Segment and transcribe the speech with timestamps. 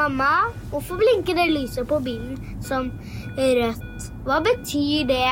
[0.00, 2.86] Mamma, hvorfor blinker det lyset på bilen som
[3.36, 4.06] rødt?
[4.24, 5.26] Hva betyr det?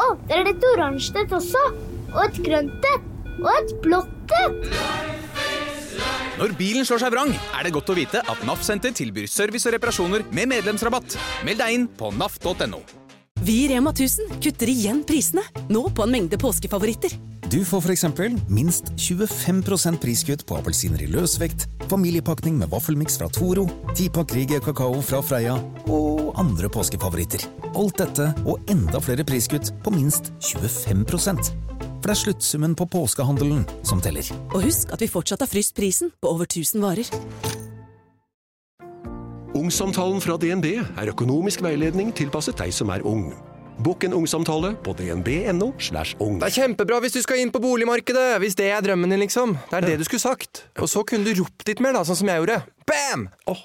[0.00, 1.60] Å, det er et oransje et også.
[2.14, 3.10] Og et grønt et.
[3.42, 4.72] Og et blått et.
[6.40, 9.68] Når bilen slår seg vrang, er det godt å vite at NAF Senter tilbyr service
[9.68, 11.18] og reparasjoner med medlemsrabatt.
[11.44, 12.80] Meld deg inn på naf.no.
[13.44, 17.12] Vi i Rema 1000 kutter igjen prisene, nå på en mengde påskefavoritter.
[17.50, 18.04] Du får f.eks.
[18.48, 23.64] minst 25% priskutt på appelsiner i løsvekt, familiepakning med vaffelmiks fra Toro,
[23.98, 25.56] tipakk Rige kakao fra Freia
[25.90, 27.48] og andre påskefavoritter.
[27.74, 33.66] Alt dette og enda flere priskutt på minst 25 For det er sluttsummen på påskehandelen
[33.82, 34.30] som teller.
[34.54, 37.10] Og husk at vi fortsatt har fryst prisen på over 1000 varer.
[39.58, 43.32] Ungsamtalen fra DNB er økonomisk veiledning tilpasset deg som er ung.
[43.80, 45.70] Bokk en ungsamtale på dnb.no.
[45.78, 46.36] slash ung.
[46.42, 49.54] Det er kjempebra hvis du skal inn på boligmarkedet, hvis det er drømmen din, liksom.
[49.70, 50.66] Det er det du skulle sagt.
[50.76, 52.58] Og så kunne du ropt litt mer, da, sånn som jeg gjorde.
[52.90, 53.24] Bam!
[53.48, 53.62] Oh.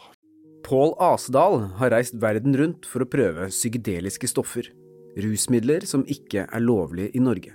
[0.64, 4.72] Pål Asedal har reist verden rundt for å prøve psykedeliske stoffer.
[5.20, 7.52] Rusmidler som ikke er lovlige i Norge.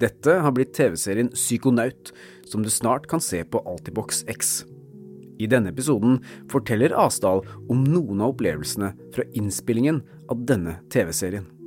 [0.00, 2.14] Dette har blitt TV-serien Psykonaut,
[2.48, 4.62] som du snart kan se på Altibox X.
[5.40, 10.00] I denne episoden forteller Asdal om noen av opplevelsene fra innspillingen
[10.32, 11.59] av denne TV-serien.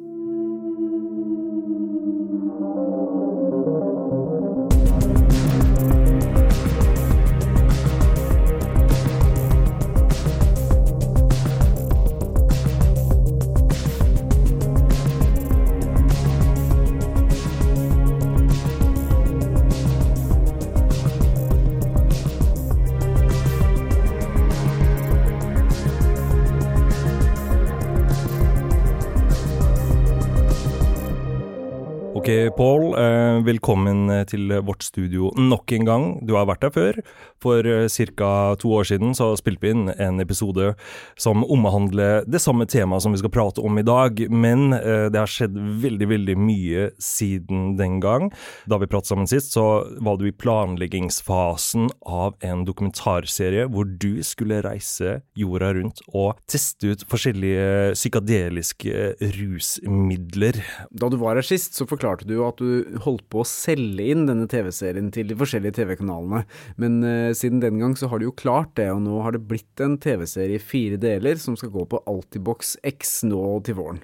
[33.43, 36.05] Velkommen til vårt studio nok en gang.
[36.25, 36.99] Du har vært her før.
[37.43, 38.55] For eh, ca.
[38.59, 40.73] to år siden så spilte vi inn en episode
[41.19, 45.19] som omhandler det samme temaet som vi skal prate om i dag, men eh, det
[45.19, 48.29] har skjedd veldig, veldig mye siden den gang.
[48.69, 54.23] Da vi pratet sammen sist, så var du i planleggingsfasen av en dokumentarserie hvor du
[54.25, 60.61] skulle reise jorda rundt og teste ut forskjellige psykadeliske rusmidler.
[60.91, 64.27] Da du var her sist, så forklarte du at du holdt på å selge inn
[64.29, 66.43] denne TV-serien til de forskjellige TV-kanalene,
[66.81, 69.43] men uh, siden den gang så har de jo klart det, og nå har det
[69.49, 74.01] blitt en TV-serie i fire deler som skal gå på Altibox X nå til våren.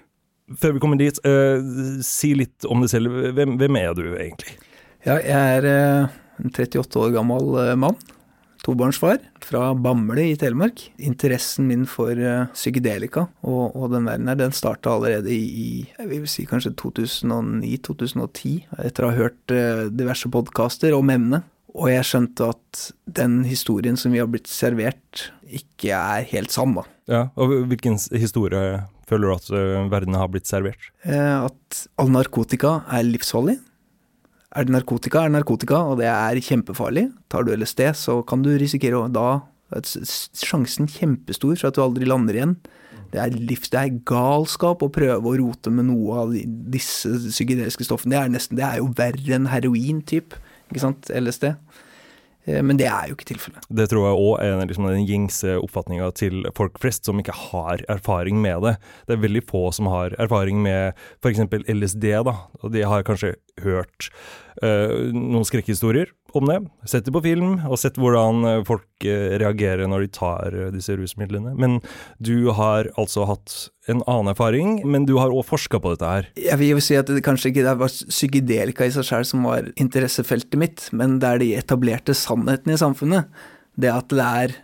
[0.60, 1.62] Før vi kommer dit, uh,
[2.06, 3.20] si litt om deg selv.
[3.38, 4.58] Hvem, hvem, er du egentlig?
[5.06, 8.00] Ja, jeg er uh, en 38 år gammel mann
[8.66, 10.82] tobarnsfar fra Bamble i Telemark.
[11.02, 16.10] Interessen min for uh, psykedelika og, og, den verden her, den starta allerede i, jeg
[16.12, 18.56] vil si kanskje 2009-2010,
[18.86, 21.48] etter å ha hørt uh, diverse podkaster om emnet.
[21.78, 22.86] Og jeg skjønte at
[23.20, 26.86] den historien som vi har blitt servert, ikke er helt sann, da.
[27.10, 30.92] Ja, og hvilken historie føler du at uh, verden har blitt servert?
[31.06, 33.60] at all narkotika er livsfarlig
[34.56, 37.10] er det narkotika, er det narkotika, og det er kjempefarlig.
[37.30, 39.30] Tar du LSD, så kan du risikere å da
[39.76, 42.56] er sjansen kjempestor for at du aldri lander igjen.
[43.10, 46.34] Det er, livs, det er galskap å prøve å rote med noe av
[46.74, 48.14] disse psykedeliske stoffene.
[48.14, 50.38] Det er, nesten, det er jo verre enn heroin, typ.
[50.70, 51.10] Ikke sant?
[51.10, 51.52] LSD.
[52.50, 53.66] Eh, men det er jo ikke tilfellet.
[53.82, 57.84] Det tror jeg òg er liksom den gjengse oppfatninga til folk flest som ikke har
[57.92, 58.76] erfaring med det.
[59.10, 61.44] Det er veldig få som har erfaring med f.eks.
[61.66, 64.10] LSD, da, og de har kanskje hørt
[64.64, 66.60] uh, noen skrekkhistorier om det.
[66.90, 71.56] Sett det på film, og sett hvordan folk folk reagerer når de tar disse rusmidlene.
[71.56, 71.80] Men
[72.20, 76.28] du har altså hatt en annen erfaring, men du har òg forska på dette her.
[76.36, 79.72] Jeg vil jo si at det kanskje ikke var psykedelika i seg sjøl som var
[79.78, 83.30] interessefeltet mitt, men det er de etablerte sannhetene i samfunnet.
[83.76, 84.58] Det at det er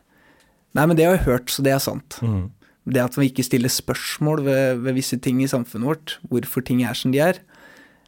[0.75, 2.17] Nei, men det har jeg hørt, så det er sant.
[2.19, 2.49] Mm.
[2.91, 6.81] Det at vi ikke stiller spørsmål ved, ved visse ting i samfunnet vårt, hvorfor ting
[6.83, 7.39] er som de er.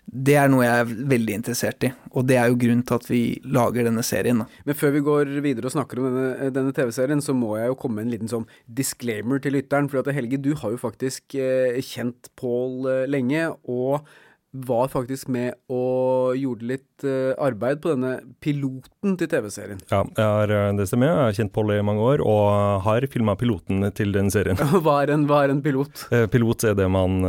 [0.08, 3.08] Det er noe jeg er veldig interessert i, og det er jo grunnen til at
[3.10, 4.40] vi lager denne serien.
[4.40, 4.62] Da.
[4.70, 7.80] Men før vi går videre og snakker om denne, denne TV-serien, så må jeg jo
[7.82, 8.48] komme med en liten sånn
[8.80, 9.90] disclaimer til lytteren.
[9.92, 14.08] For at Helge, du har jo faktisk eh, kjent Pål eh, lenge, og
[14.52, 18.14] var faktisk med og gjorde litt eh, arbeid på denne
[18.44, 19.82] piloten til TV-serien.
[19.92, 21.12] Ja, har, eh, det stemmer.
[21.12, 24.58] Jeg har kjent Pål i mange år, og har filma piloten til den serien.
[24.86, 26.08] hva, er en, hva er en pilot?
[26.16, 27.20] Eh, pilot er det man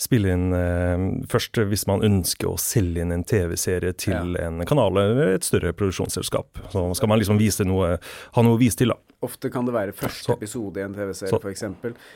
[0.00, 4.48] spille inn eh, først hvis man ønsker å selge inn en TV-serie til ja.
[4.48, 6.58] en kanal eller et større produksjonsselskap.
[6.72, 8.98] Så skal man liksom vise noe, ha noe å vise til, da.
[9.24, 11.64] Ofte kan det være første så, episode i en TV-serie, f.eks.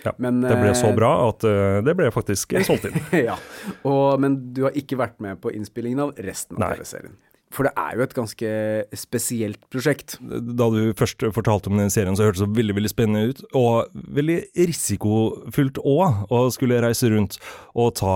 [0.04, 2.98] Ja, Men, det ble så eh, bra at uh, det ble faktisk solgt inn.
[3.30, 3.38] ja,
[3.80, 7.16] og, Men du har ikke vært med på innspillingen av resten av TV-serien.
[7.58, 8.50] For det er jo et ganske
[8.94, 10.14] spesielt prosjekt.
[10.22, 13.40] Da du først fortalte om den serien, så hørtes det veldig veldig spennende ut.
[13.58, 17.40] Og veldig risikofullt òg, å skulle reise rundt
[17.75, 18.14] og ta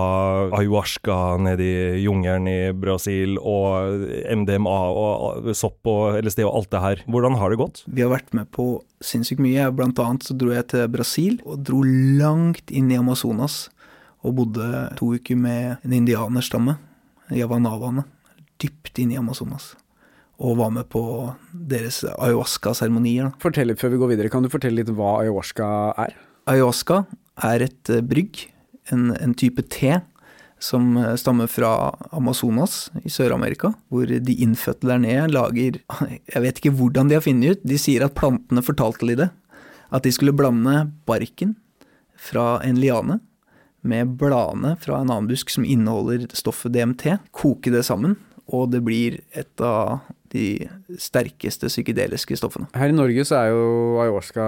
[0.55, 1.73] ayahuasca ned i
[2.05, 7.05] jungelen i Brasil, og MDMA og sopp og LSD og alt det her.
[7.11, 7.83] Hvordan har det gått?
[7.91, 9.67] Vi har vært med på sinnssykt mye.
[9.75, 13.65] Blant annet så dro jeg til Brasil, og dro langt inn i Amazonas.
[14.23, 16.77] Og bodde to uker med en indianerstamme,
[17.35, 18.05] javanavaene,
[18.61, 19.73] dypt inn i Amazonas.
[20.43, 21.01] Og var med på
[21.53, 23.31] deres ayahuasca-seremonier.
[23.41, 24.31] Fortell litt før vi går videre.
[24.33, 25.67] Kan du fortelle litt hva ayahuasca
[26.05, 26.15] er?
[26.49, 27.03] Ayahuasca
[27.49, 28.47] er et eh, brygg,
[28.91, 30.01] en, en type te,
[30.63, 35.79] som eh, stammer fra Amazonas i Sør-Amerika, hvor de innfødte der nede lager
[36.33, 39.29] Jeg vet ikke hvordan de har funnet ut, de sier at plantene fortalte de det.
[39.93, 41.55] At de skulle blande barken
[42.17, 43.19] fra en liane
[43.83, 48.15] med bladene fra en annen busk som inneholder stoffet DMT, koke det sammen,
[48.51, 50.03] og det blir et av
[50.33, 50.67] de
[50.99, 52.67] sterkeste psykedeliske stoffene.
[52.75, 53.67] Her i Norge så er jo
[54.03, 54.45] ayahuasca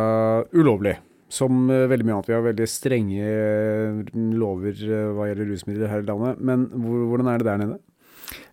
[0.55, 0.97] ulovlig.
[1.31, 2.29] Som eh, veldig mye annet.
[2.29, 4.01] Vi har veldig strenge eh,
[4.37, 6.41] lover eh, hva gjelder rusmidler her i landet.
[6.45, 7.79] Men hvordan er det der nede?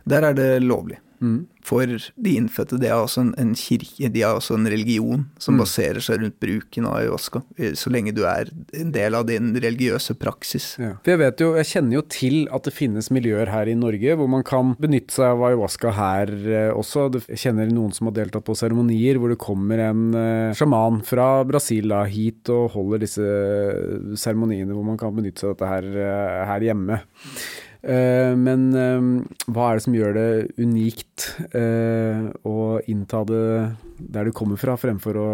[0.09, 0.99] Der er det lovlig.
[1.23, 1.47] Mm.
[1.63, 5.55] For de innfødte, de har også en, en kirke, de har også en religion som
[5.55, 5.61] Mm.
[5.63, 9.53] baserer seg rundt bruken av ayahuasca, eh, så lenge du er en del av din
[9.55, 10.73] religiøse praksis.
[10.83, 10.97] Ja.
[11.05, 14.17] For jeg vet jo, jeg kjenner jo til at det finnes miljøer her i Norge
[14.19, 17.07] hvor man kan benytte seg av ayahuasca her eh, også.
[17.31, 21.45] Jeg kjenner noen som har deltatt på seremonier hvor det kommer en eh, sjaman fra
[21.47, 23.23] Brasil da, hit og holder disse
[24.19, 26.99] seremoniene hvor man kan benytte seg av dette her, her hjemme.
[27.83, 29.07] Eh, men eh,
[29.51, 30.27] hva er det som gjør det
[30.63, 33.47] unikt eh, å innta det
[33.99, 35.31] der du kommer fra, fremfor å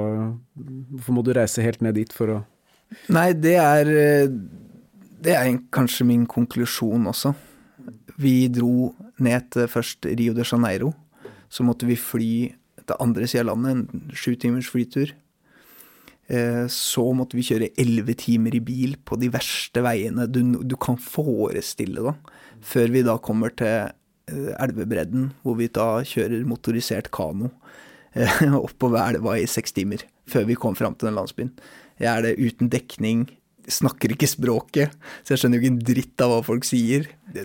[0.56, 2.38] Hvorfor må du reise helt ned dit for å
[3.12, 4.32] Nei, det er eh,
[5.20, 7.34] Det er kanskje min konklusjon også.
[8.16, 10.92] Vi dro ned til først Rio de Janeiro.
[11.50, 12.32] Så måtte vi fly
[12.88, 15.12] til andre sida av landet, en sju timers flytur.
[16.28, 20.76] Eh, Så måtte vi kjøre elleve timer i bil på de verste veiene du, du
[20.76, 22.34] kan forestille deg.
[22.60, 27.48] Før vi da kommer til eh, elvebredden, hvor vi da kjører motorisert kano
[28.12, 30.04] eh, oppover elva i seks timer.
[30.28, 31.54] Før vi kom fram til den landsbyen.
[31.98, 33.24] Jeg er det uten dekning,
[33.72, 37.08] snakker ikke språket, så jeg skjønner jo ikke en dritt av hva folk sier.
[37.28, 37.44] Det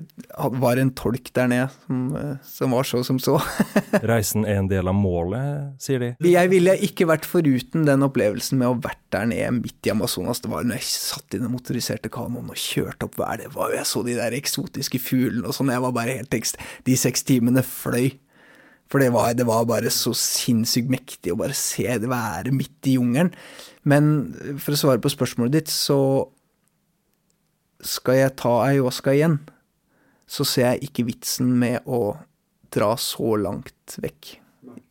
[0.64, 3.36] var en tolk der nede som, eh, som var så som så.
[4.14, 6.12] Reisen er en del av målet, sier de.
[6.30, 9.94] Jeg ville ikke vært foruten den opplevelsen med å ha vært der nede midt i
[9.94, 10.42] Amazonas.
[10.44, 13.78] Det var når jeg satt i den motoriserte kanoen og kjørte opp hver var, og
[13.78, 15.74] jeg så de der eksotiske fuglene og sånn.
[15.74, 16.60] Jeg var bare helt tekst.
[16.88, 18.14] De seks timene fløy.
[18.94, 22.86] For det var, det var bare så sinnssykt mektig å bare se det være midt
[22.92, 23.32] i jungelen.
[23.90, 24.12] Men
[24.62, 25.98] for å svare på spørsmålet ditt, så
[27.84, 29.40] skal jeg ta ayahuasca igjen,
[30.30, 32.14] så ser jeg ikke vitsen med å
[32.74, 34.36] dra så langt vekk.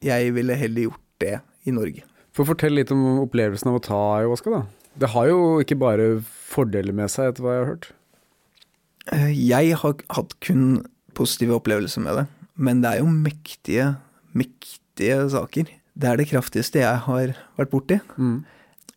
[0.04, 1.36] Jeg ville heller gjort det
[1.70, 2.02] i Norge.
[2.34, 4.62] For Fortell litt om opplevelsen av å ta ayahuasca, da.
[4.98, 7.88] Det har jo ikke bare fordeler med seg, etter hva jeg har hørt.
[9.14, 10.82] Eh, Jeg har hatt kun
[11.16, 12.26] positive opplevelser med det,
[12.56, 13.86] men det er jo mektige,
[14.36, 15.70] mektige saker.
[15.92, 17.98] Det er det kraftigste jeg har vært borti.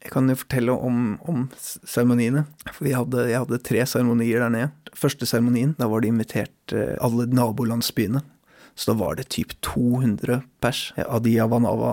[0.06, 2.46] Jeg kan jo fortelle om, om seremoniene.
[2.70, 4.72] For vi hadde, jeg hadde tre seremonier der nede.
[4.96, 8.22] Første seremonien, da var det invitert eh, alle nabolandsbyene.
[8.76, 11.92] Så da var det typ 200 pers av de javanava,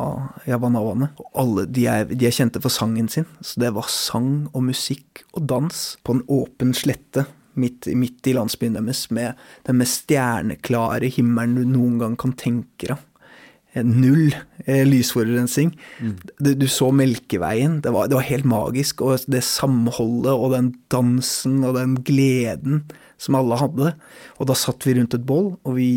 [0.51, 1.13] javanavaene.
[1.23, 3.29] Og alle, de er, de er kjente for sangen sin.
[3.41, 7.25] Så det var sang og musikk og dans på en åpen slette
[7.59, 12.93] midt, midt i landsbyen deres med den mest stjerneklare himmelen du noen gang kan tenke
[12.93, 13.09] deg.
[13.73, 14.35] Eh, Null
[14.67, 15.73] eh, lysforurensning.
[16.39, 17.81] Du, du så Melkeveien.
[17.85, 19.05] Det var, det var helt magisk.
[19.05, 22.85] Og det samholdet og den dansen og den gleden
[23.23, 23.95] som alle hadde.
[24.41, 25.91] Og da satt vi rundt et bål, og vi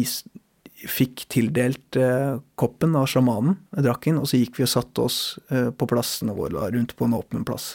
[0.86, 5.20] fikk tildelt eh, koppen av sjamanen, drakk den, og så gikk vi og satte oss
[5.50, 7.74] eh, på plassene våre rundt på en åpen plass.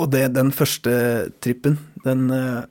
[0.00, 0.92] Og det, den første
[1.42, 2.62] trippen, den eh,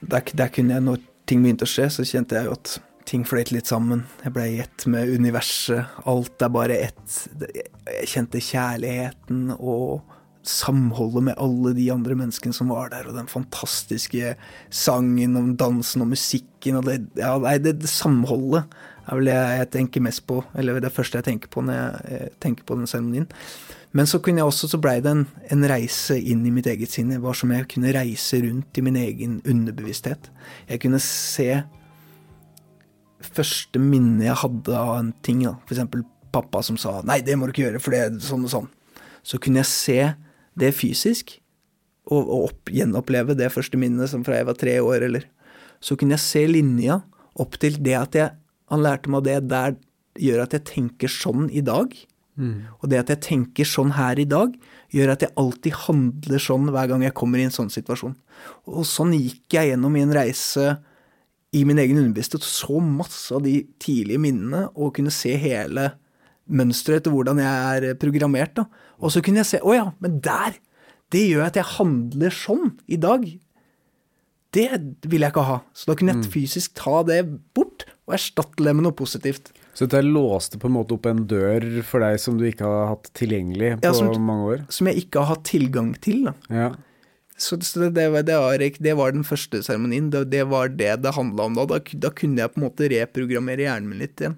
[0.00, 2.76] der, der kunne jeg, når ting begynte å skje, så kjente jeg jo at
[3.10, 4.04] ting fløyt litt sammen.
[4.24, 5.98] Jeg ble i ett med universet.
[6.10, 7.16] Alt er bare ett.
[7.40, 10.09] Jeg kjente kjærligheten og
[10.46, 14.34] samholdet med alle de andre menneskene som var der, og den fantastiske
[14.72, 18.64] sangen og dansen og musikken og det, ja, nei, det, det samholdet
[19.10, 22.16] er vel det jeg tenker mest på, eller det første jeg tenker på når jeg
[22.16, 23.28] eh, tenker på den seremonien.
[23.96, 26.92] Men så kunne jeg også, så blei det en, en reise inn i mitt eget
[26.92, 27.10] sinn.
[27.10, 30.30] Det var som jeg kunne reise rundt i min egen underbevissthet.
[30.70, 31.48] Jeg kunne se
[33.34, 35.56] første minne jeg hadde av en ting, da.
[35.66, 38.46] for eksempel pappa som sa 'nei, det må du ikke gjøre, for det er sånn
[38.46, 38.70] og sånn'.
[39.26, 40.14] Så kunne jeg se
[40.58, 41.36] det fysisk,
[42.10, 45.28] og, og opp, gjenoppleve det første minnet som fra jeg var tre år, eller
[45.80, 47.00] Så kunne jeg se linja
[47.40, 48.30] opp til det at jeg
[48.68, 49.76] Han lærte meg det der
[50.20, 51.90] gjør at jeg tenker sånn i dag.
[52.80, 54.54] Og det at jeg tenker sånn her i dag,
[54.94, 58.14] gjør at jeg alltid handler sånn hver gang jeg kommer i en sånn situasjon.
[58.70, 60.76] Og sånn gikk jeg gjennom i en reise
[61.50, 65.90] i min egen underbevissthet, så masse av de tidlige minnene, og kunne se hele
[66.50, 68.54] mønsteret etter hvordan jeg er programmert.
[68.58, 68.66] da.
[69.00, 70.58] Og så kunne jeg se Å ja, men der!
[71.10, 73.24] Det gjør at jeg handler sånn i dag.
[74.54, 74.66] Det
[75.06, 75.56] vil jeg ikke ha.
[75.74, 77.20] Så da kunne jeg fysisk ta det
[77.54, 79.52] bort og erstatte det med noe positivt.
[79.74, 82.88] Så dette låste på en måte opp en dør for deg som du ikke har
[82.92, 84.64] hatt tilgjengelig på Ja, som- mange år?
[84.70, 86.24] Som jeg ikke har hatt tilgang til.
[86.24, 86.34] da.
[86.50, 86.70] Ja.
[87.38, 90.10] Så så det, det, var, det var den første seremonien.
[90.10, 91.64] Det, det var det det handla om da.
[91.66, 91.78] da.
[91.78, 94.36] Da kunne jeg på en måte reprogrammere hjernen min litt igjen.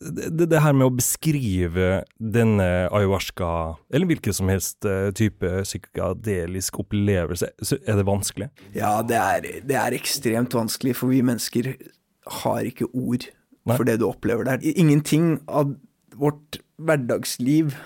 [0.00, 3.50] Det, det, her med å beskrive denne ayahuasca,
[3.92, 7.50] eller hvilken som helst eh, type psykadelisk opplevelse,
[7.84, 8.48] er det vanskelig?
[8.72, 11.74] Ja, det er, det er ekstremt vanskelig, for vi mennesker
[12.40, 13.28] har ikke ord
[13.68, 13.76] Nei.
[13.76, 14.64] for det du opplever der.
[14.72, 15.74] Ingenting av
[16.16, 17.76] vårt hverdagsliv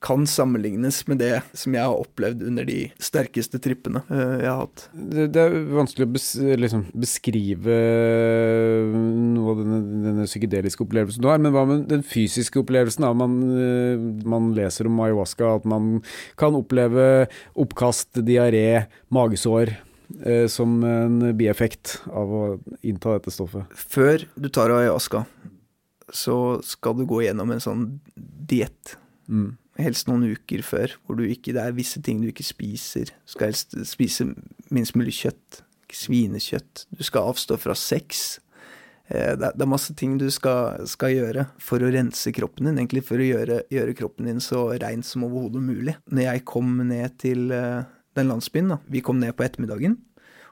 [0.00, 4.62] kan sammenlignes med det som jeg har opplevd under de sterkeste trippene eh, jeg har
[4.62, 4.86] hatt.
[4.94, 6.28] Det, det er vanskelig å bes,
[6.62, 7.76] liksom, beskrive
[8.94, 13.04] noe av denne, denne psykedeliske opplevelsen du har, men hva med den fysiske opplevelsen?
[13.04, 13.12] Da?
[13.16, 15.92] Man, eh, man leser om ayahuasca, at man
[16.40, 17.28] kan oppleve
[17.60, 19.76] oppkast, diaré, magesår
[20.24, 22.44] eh, som en bieffekt av å
[22.80, 23.68] innta dette stoffet.
[23.76, 25.26] Før du tar ayahuasca,
[26.08, 28.96] så skal du gå gjennom en sånn diett.
[29.28, 29.59] Mm.
[29.80, 33.12] Helst noen uker før, hvor du ikke, det er visse ting du ikke spiser.
[33.24, 34.28] Du skal helst spise
[34.72, 35.62] minst mulig kjøtt.
[35.90, 36.84] Svinekjøtt.
[36.94, 38.38] Du skal avstå fra sex.
[39.08, 42.68] Eh, Det er, det er masse ting du skal, skal gjøre for å rense kroppen
[42.68, 45.96] din, egentlig for å gjøre, gjøre kroppen din så rein som overhodet mulig.
[46.06, 47.82] Når jeg kom ned til eh,
[48.14, 49.98] den landsbyen, da, vi kom ned på ettermiddagen,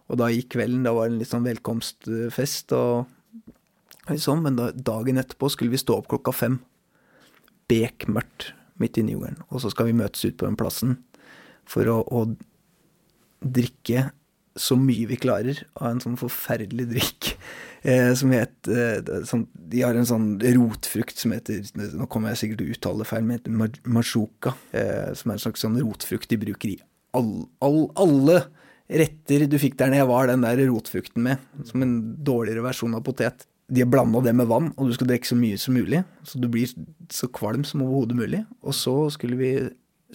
[0.08, 3.06] og da gikk kvelden, da var det en litt sånn velkomstfest og
[4.08, 6.58] sånn, men da, dagen etterpå skulle vi stå opp klokka fem.
[7.68, 9.40] Bekmørkt midt inne i jungelen.
[9.49, 10.99] Og så skal vi møtes ut på den plassen
[11.68, 12.25] for å, å
[13.44, 14.08] drikke
[14.58, 17.28] så mye vi klarer av en sånn forferdelig drikk
[17.88, 22.42] eh, som het eh, sånn, De har en sånn rotfrukt som heter Nå kommer jeg
[22.42, 23.78] sikkert til å uttale feil, men heter mar-.
[24.73, 26.80] Eh, som er en slags sånn rotfrukt de bruker i
[27.16, 28.42] all, all, alle
[28.88, 31.42] retter du fikk der nede, var den der rotfrukten med.
[31.68, 31.94] Som en
[32.25, 33.47] dårligere versjon av potet.
[33.68, 36.00] De har blanda det med vann, og du skal drikke så mye som mulig.
[36.25, 36.70] Så du blir
[37.12, 38.42] så kvalm som overhodet mulig.
[38.64, 39.52] Og så skulle vi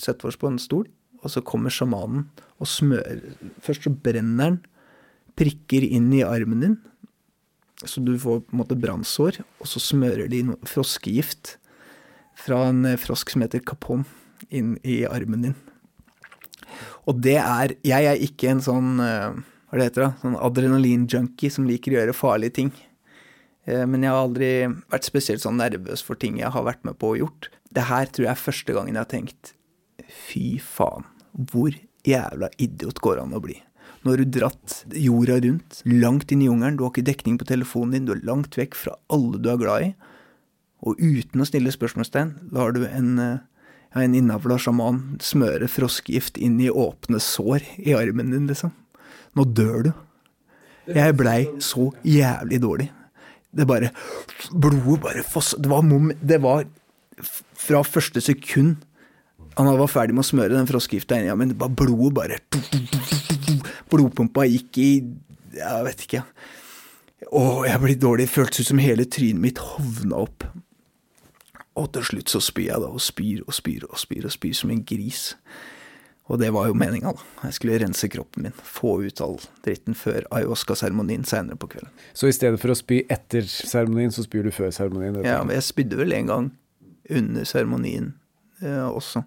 [0.02, 0.88] sette oss på en stol,
[1.22, 2.26] og så kommer sjamanen
[2.60, 3.22] og smører
[3.64, 4.58] Først så brenner han
[5.40, 6.76] prikker inn i armen din,
[7.84, 9.40] så du får på en måte brannsår.
[9.62, 11.58] Og så smører de noe froskegift
[12.40, 14.06] fra en frosk som heter capon,
[14.54, 15.56] inn i armen din.
[17.08, 19.36] Og det er Jeg er ikke en sånn eh,
[19.70, 20.12] Hva det heter det?
[20.22, 22.72] Sånn adrenalin-junkie som liker å gjøre farlige ting.
[23.66, 24.52] Eh, Men jeg har aldri
[24.92, 27.50] vært spesielt sånn nervøs for ting jeg har vært med på og gjort.
[27.74, 29.54] Det her tror jeg er første gangen jeg har tenkt
[30.10, 31.74] Fy faen, hvor
[32.06, 33.56] jævla idiot går det an å bli?
[34.04, 37.48] Nå har du dratt jorda rundt, langt inn i jungelen, du har ikke dekning på
[37.48, 39.92] telefonen din, du er langt vekk fra alle du er glad i,
[40.84, 43.38] og uten å stille spørsmålstegn, da har du en, eh,
[43.96, 48.74] ja, en innavla sjaman smøre froskegift inn i åpne sår i armen din, liksom.
[49.38, 49.94] Nå dør du.
[50.92, 52.90] Jeg blei så jævlig dårlig.
[53.54, 53.92] Det bare
[54.52, 55.54] Blodet bare foss...
[55.60, 56.66] Det var, mom, det var
[57.64, 58.82] fra første sekund
[59.54, 62.40] han var ferdig med å smøre den froskegifta inni, ja, men bare blodet bare
[63.92, 64.90] Blodpumpa gikk i
[65.54, 66.24] Jeg vet ikke.
[67.30, 68.26] Å, jeg ble dårlig.
[68.32, 70.48] Føltes ut som hele trynet mitt hovna opp.
[71.78, 74.58] Og til slutt så spyr jeg da, og spyr og spyr og spyr og spyr
[74.58, 75.22] som en gris.
[76.34, 77.26] Og det var jo meninga, da.
[77.46, 78.56] Jeg skulle rense kroppen min.
[78.66, 81.92] Få ut all dritten før ayahuasca-seremonien seinere på kvelden.
[82.18, 85.20] Så i stedet for å spy etter seremonien, så spyr du før seremonien?
[85.22, 86.50] Ja, men jeg spydde vel en gang
[87.14, 88.16] under seremonien
[88.64, 89.22] eh, også.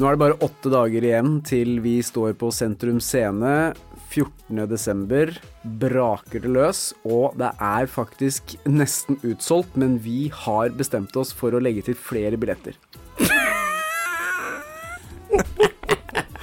[0.00, 3.70] Nå er det bare åtte dager igjen til vi står på Sentrum Scene.
[4.10, 5.36] 14.12.
[5.80, 11.54] braker det løs, og det er faktisk nesten utsolgt, men vi har bestemt oss for
[11.54, 12.74] å legge til flere billetter.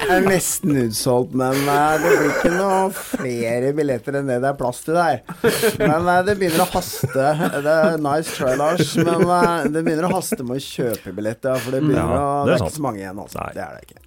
[0.08, 4.54] Det er nesten utsolgt, men eh, det blir ikke noe flere billetter enn det det
[4.54, 5.20] er plass til der.
[5.82, 7.26] Men eh, det begynner å haste.
[7.66, 11.60] Det er nice try, Lars, men eh, det begynner å haste med å kjøpe billetter.
[11.60, 13.50] For det begynner Ja, å det er Det er ikke så mange igjen, altså.
[13.52, 14.07] Det er det ikke.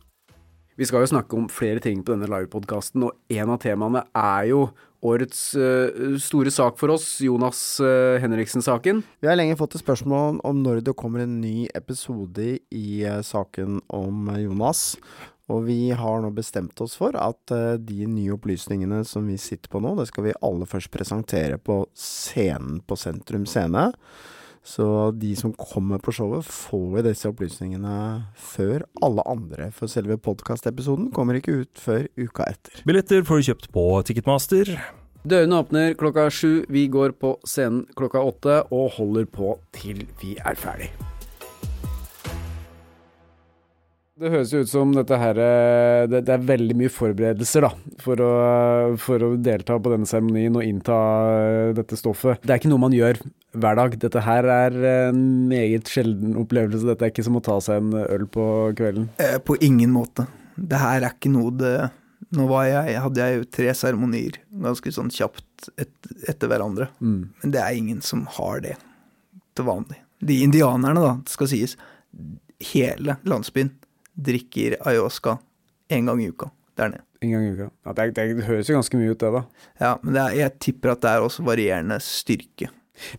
[0.81, 4.47] Vi skal jo snakke om flere ting på denne livepodkasten, og en av temaene er
[4.49, 4.63] jo
[5.05, 9.03] årets uh, store sak for oss, Jonas uh, Henriksen-saken.
[9.21, 13.21] Vi har lenge fått et spørsmål om- når det kommer en ny episode i uh,
[13.21, 14.97] saken om Jonas.
[15.53, 19.81] Og vi har nå bestemt oss for at de nye opplysningene som vi sitter på
[19.83, 23.89] nå, det skal vi aller først presentere på scenen på Sentrum Scene.
[24.67, 27.97] Så de som kommer på showet, får jo disse opplysningene
[28.37, 29.71] før alle andre.
[29.75, 32.83] For selve podkastepisoden kommer ikke ut før uka etter.
[32.89, 34.75] Billetter får du kjøpt på Ticketmaster.
[35.21, 36.65] Dørene åpner klokka sju.
[36.73, 40.93] Vi går på scenen klokka åtte og holder på til vi er ferdig.
[44.21, 47.71] Det høres jo ut som dette her eh, Det, det er veldig mye forberedelser, da,
[48.03, 48.33] for å,
[49.01, 50.99] for å delta på denne seremonien og innta
[51.39, 52.43] eh, dette stoffet.
[52.45, 53.23] Det er ikke noe man gjør
[53.57, 53.97] hver dag.
[54.03, 56.85] Dette her er en meget sjelden opplevelse.
[56.91, 58.45] Dette er ikke som å ta seg en øl på
[58.77, 59.09] kvelden.
[59.25, 60.29] Eh, På ingen måte.
[60.61, 61.75] Det her er ikke noe det
[62.37, 66.87] Nå var jeg, hadde jeg jo tre seremonier ganske sånn kjapt et, etter hverandre.
[67.01, 67.23] Mm.
[67.41, 68.77] Men det er ingen som har det
[69.57, 69.97] til vanlig.
[70.23, 71.75] De indianerne, da, det skal sies,
[72.71, 73.73] hele landsbyen
[74.15, 75.39] drikker ayahuasca
[75.91, 76.51] en gang i uka
[76.81, 77.07] der nede.
[77.21, 77.69] En gang i uka.
[77.85, 79.45] Ja, det, det, det høres jo ganske mye ut, det, da.
[79.83, 82.71] Ja, men det er, jeg tipper at det er også varierende styrke.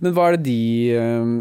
[0.01, 0.59] Men hva er det de
[0.97, 1.31] øh,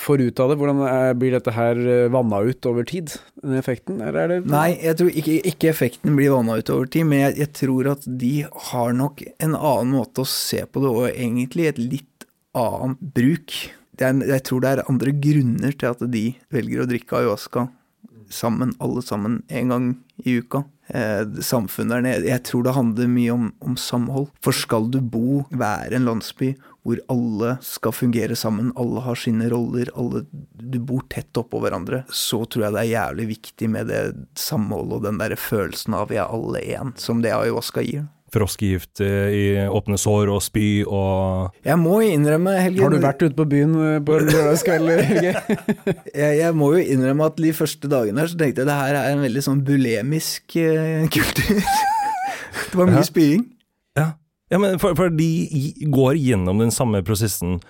[0.00, 0.58] får ut av det?
[0.60, 4.00] Hvordan er, blir dette her eh, vanna ut over tid, den effekten?
[4.00, 7.24] Eller er det Nei, jeg tror ikke, ikke effekten blir vanna ut over tid, men
[7.26, 8.34] jeg, jeg tror at de
[8.70, 13.56] har nok en annen måte å se på det, og egentlig et litt annet bruk.
[13.96, 17.68] Er, jeg tror det er andre grunner til at de velger å drikke ayahuasca
[18.30, 19.92] sammen, alle sammen, en gang
[20.24, 20.64] i uka.
[20.88, 22.28] Eh, samfunnet der nede.
[22.30, 24.28] Jeg tror det handler mye om, om samhold.
[24.44, 26.54] For skal du bo, være en landsby
[26.86, 30.22] hvor alle skal fungere sammen, alle har sine roller, alle,
[30.54, 34.02] du bor tett oppå hverandre, så tror jeg det er jævlig viktig med det
[34.38, 38.06] samholdet og den der følelsen av vi er alle én, som det ayahuasca gir.
[38.34, 43.22] Froskegift eh, i åpne sår og spy og Jeg må innrømme, Helge Har du vært
[43.22, 45.34] ute på byen eh, på lørdagskveld, Helge?
[46.10, 48.98] jeg, jeg må jo innrømme at de første dagene her så tenkte jeg det her
[48.98, 51.62] er en veldig sånn bulemisk eh, kultur.
[51.62, 53.08] det var mye Ja.
[53.12, 53.46] spying.
[53.96, 54.06] Ja,
[54.52, 55.30] ja men for, for de
[55.94, 57.60] går gjennom den samme prosessen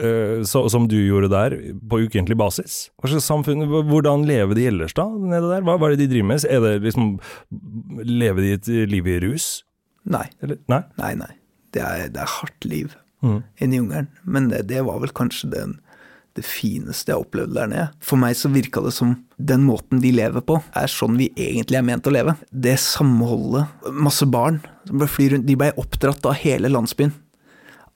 [0.00, 1.58] eh, så, som du gjorde der,
[1.92, 2.86] på ukentlig basis.
[2.98, 5.64] Hva slags samfunn, Hvordan lever de ellers da, nede der?
[5.68, 6.46] Hva, hva er det de driver med?
[6.48, 7.18] Er det liksom
[8.08, 9.58] Lever de et liv i rus?
[10.08, 10.26] Nei.
[10.40, 10.60] Eller?
[10.70, 10.82] Nei?
[11.00, 11.32] Nei, nei.
[11.74, 13.38] Det er, det er hardt liv mm.
[13.60, 14.10] inne i jungelen.
[14.24, 15.76] Men det, det var vel kanskje den,
[16.38, 17.88] det fineste jeg opplevde der nede.
[18.04, 21.80] For meg så virka det som den måten de lever på, er sånn vi egentlig
[21.80, 22.36] er ment å leve.
[22.50, 23.70] Det samholdet.
[23.94, 25.48] Masse barn som ble fly rundt.
[25.48, 27.14] De ble oppdratt av hele landsbyen.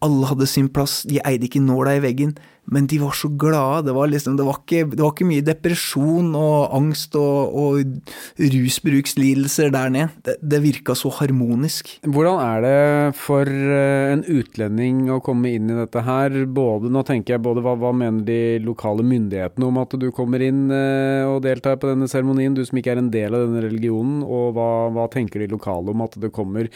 [0.04, 2.34] Alle hadde sin plass, de eide ikke nåla i veggen,
[2.72, 3.84] men de var så glade.
[3.88, 8.40] Det var, liksom, det var, ikke, det var ikke mye depresjon og angst og, og
[8.40, 10.08] rusbrukslidelser der nede.
[10.24, 11.92] Det, det virka så harmonisk.
[12.08, 16.40] Hvordan er det for eh, en utlending å komme inn i dette her?
[16.44, 20.44] Både, nå tenker jeg både hva, hva mener de lokale myndighetene om at du kommer
[20.44, 23.64] inn eh, og deltar på denne seremonien, du som ikke er en del av denne
[23.66, 26.72] religionen, og hva, hva tenker de lokale om at det kommer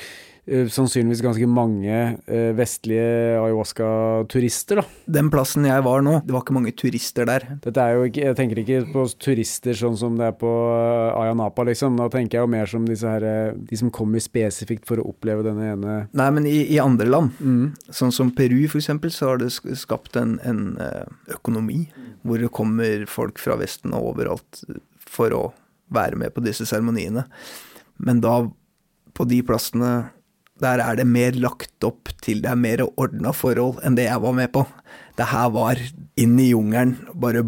[0.73, 1.95] sannsynligvis ganske mange
[2.27, 4.85] eh, vestlige ayahuasca-turister, da?
[5.19, 7.47] Den plassen jeg var nå, det var ikke mange turister der.
[7.65, 11.21] Dette er jo ikke, Jeg tenker ikke på turister sånn som det er på eh,
[11.21, 11.99] Ayia Napa, liksom.
[12.01, 15.09] Da tenker jeg jo mer som disse her, eh, de som kommer spesifikt for å
[15.13, 17.37] oppleve denne ene Nei, men i, i andre land,
[17.95, 21.07] sånn som Peru eksempel, så har det skapt en, en eh,
[21.37, 21.87] økonomi
[22.27, 24.63] hvor det kommer folk fra Vesten og overalt
[25.09, 25.43] for å
[25.95, 27.25] være med på disse seremoniene.
[28.05, 28.43] Men da,
[29.17, 30.11] på de plassene,
[30.63, 34.23] der er det mer lagt opp til det er mer ordna forhold enn det jeg
[34.25, 34.65] var med på.
[35.19, 35.81] Det her var
[36.19, 37.45] inn i jungelen, bare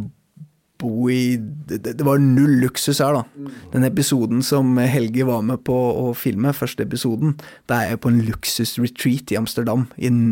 [0.80, 3.50] bo i det, det var null luksus her, da.
[3.74, 7.36] Den episoden som Helge var med på å filme, første episoden,
[7.68, 9.86] da er jeg på en luksusretreat i Amsterdam.
[10.00, 10.22] I en,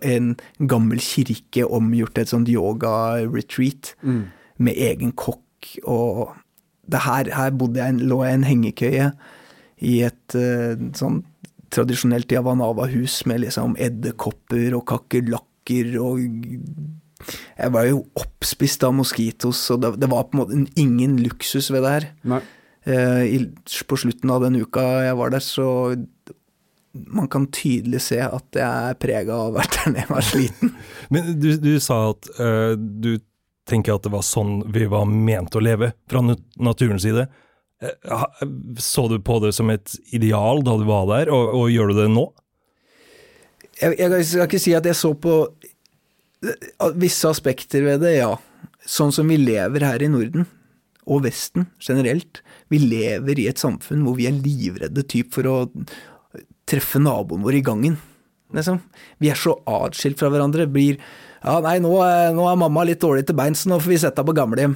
[0.00, 0.30] en
[0.72, 3.94] gammel kirke omgjort til et sånt yoga-retreat.
[4.60, 6.30] Med egen kokk og
[6.90, 9.10] det her, her bodde jeg, lå jeg i en hengekøye
[9.80, 11.22] i et uh, sånn
[11.74, 16.24] tradisjonelt Javanava-hus med liksom edderkopper og kakerlakker og
[17.60, 21.68] Jeg var jo oppspist av moskitos, og det, det var på en måte ingen luksus
[21.68, 22.06] ved det her.
[22.88, 23.40] Eh, i,
[23.84, 25.66] på slutten av den uka jeg var der, så
[27.12, 30.16] man kan tydelig se at jeg er prega av å ha vært der nede og
[30.16, 30.72] vært sliten.
[31.12, 33.18] Men du, du sa at uh, du
[33.70, 37.28] tenker at det var sånn vi var ment å leve, fra naturens side.
[37.80, 38.46] Eh,
[38.78, 42.02] Så du på det som et ideal da du var der, og, og gjør du
[42.02, 42.26] det nå?
[43.80, 45.36] Jeg, jeg skal ikke si at jeg så på
[46.44, 48.34] eh, visse aspekter ved det, ja.
[48.90, 50.46] Sånn som vi lever her i Norden,
[51.10, 52.42] og Vesten generelt.
[52.72, 55.56] Vi lever i et samfunn hvor vi er livredde typ for å
[56.70, 57.96] treffe naboen vår i gangen.
[58.54, 58.78] Liksom.
[59.22, 60.68] Vi er så atskilt fra hverandre.
[60.70, 61.00] Blir
[61.40, 64.20] Ja, nei, nå er, nå er mamma litt dårlig til beins, nå får vi sette
[64.20, 64.74] henne på gamlehjem.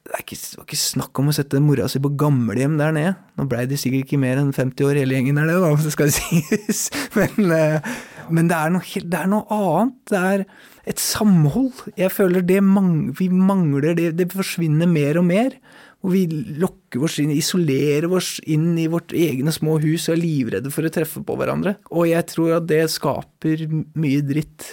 [0.00, 3.12] Det, var ikke, ikke snakk om å sette mora si på gamlehjem der nede.
[3.36, 6.10] Nå blei de sikkert ikke mer enn 50 år hele gjengen der nede, da, det
[6.16, 6.86] sies.
[7.18, 7.92] Men, eh,
[8.32, 10.00] men det, er noe, det er noe annet.
[10.10, 10.46] Det er
[10.90, 11.84] et samhold.
[12.00, 14.14] Jeg føler det mang, vi mangler det.
[14.18, 15.56] Det forsvinner mer og mer.
[16.00, 16.24] Og vi
[16.62, 20.88] lokker oss inn, isolerer oss inn i vårt egne små hus og er livredde for
[20.88, 21.76] å treffe på hverandre.
[21.92, 24.72] Og jeg tror at det skaper mye dritt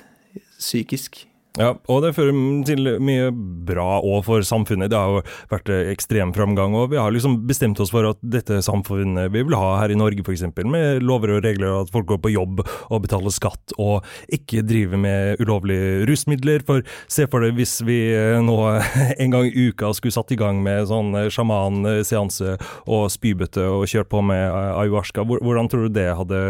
[0.55, 1.25] psykisk.
[1.58, 2.36] Ja, og det fører
[2.67, 3.32] til mye
[3.67, 4.91] bra òg for samfunnet.
[4.93, 8.60] Det har jo vært ekstrem framgang, og vi har liksom bestemt oss for at dette
[8.65, 12.22] samfunnet vi vil ha her i Norge f.eks., med lover og regler, at folk går
[12.22, 16.65] på jobb og betaler skatt, og ikke driver med ulovlige rusmidler.
[16.67, 18.58] For se for deg hvis vi eh, nå
[19.24, 23.88] en gang i uka skulle satt i gang med sånn eh, sjamanseanse og spybøtte og
[23.89, 26.41] kjørt på med eh, ayahuasca, hvordan tror du det hadde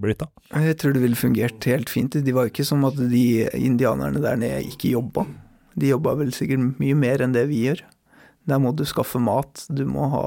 [0.00, 0.28] blitt da?
[0.64, 2.14] Jeg tror det ville fungert helt fint.
[2.14, 3.24] De var ikke som at de
[3.58, 5.26] indianerne der nede ikke jobba.
[5.78, 7.84] De jobba vel sikkert mye mer enn det vi gjør.
[8.48, 10.26] Der må du skaffe mat, du må ha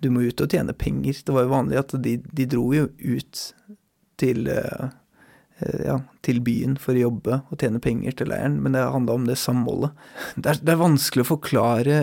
[0.00, 1.16] Du må ut og tjene penger.
[1.24, 3.40] Det var jo vanlig at de, de dro jo ut
[4.20, 4.90] til eh,
[5.86, 9.24] ja, til byen for å jobbe og tjene penger til leiren, men det handla om
[9.28, 9.96] det samholdet.
[10.36, 12.00] Det er, det er vanskelig å forklare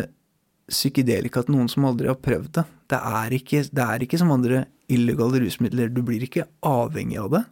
[0.71, 2.65] psykedelika til noen som aldri har prøvd det.
[2.89, 5.91] Det er ikke, det er ikke som andre illegale rusmidler.
[5.93, 7.43] Du blir ikke avhengig av det.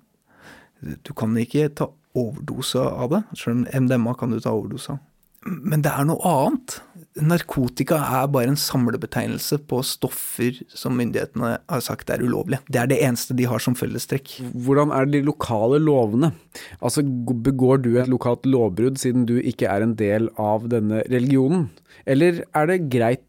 [1.05, 3.23] Du kan ikke ta overdose av det.
[3.37, 5.01] Selv om MDMA kan du ta overdose av.
[5.41, 6.75] Men det er noe annet.
[7.17, 12.61] Narkotika er bare en samlebetegnelse på stoffer som myndighetene har sagt er ulovlige.
[12.69, 14.35] Det er det eneste de har som fellestrekk.
[14.53, 16.31] Hvordan er de lokale lovene?
[16.79, 21.71] Altså, begår du et lokalt lovbrudd siden du ikke er en del av denne religionen?
[22.05, 23.25] Eller er det greit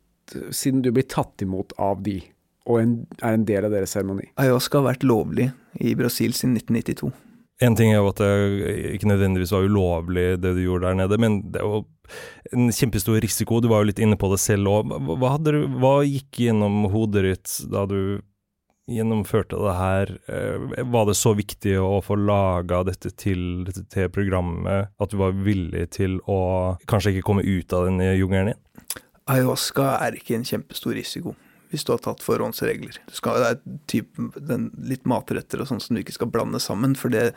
[0.55, 2.21] siden du blir tatt imot av de,
[2.68, 4.31] og en, er en del av deres seremoni?
[4.40, 5.51] Ayahuasca har vært lovlig
[5.83, 7.12] i Brasil siden 1992.
[7.62, 11.18] En ting er jo at det ikke nødvendigvis var ulovlig det du gjorde der nede,
[11.20, 11.85] men det var
[12.57, 13.61] en kjempestor risiko.
[13.62, 14.90] Du var jo litt inne på det selv òg.
[15.20, 18.01] Hva, hva, gikk gjennom hodet ditt da du
[18.90, 20.14] gjennomførte det her?
[20.27, 25.20] Eh, Var det så viktig å få laga dette til, dette til programmet at du
[25.22, 26.40] var villig til å
[26.90, 29.01] kanskje ikke komme ut av den jungelen igjen?
[29.31, 31.37] Ayahuasca er ikke en kjempestor risiko
[31.73, 32.99] hvis du har tatt forhåndsregler.
[33.13, 36.95] Skal, det er typ, den, litt matretter og sånn som du ikke skal blande sammen.
[36.99, 37.33] For det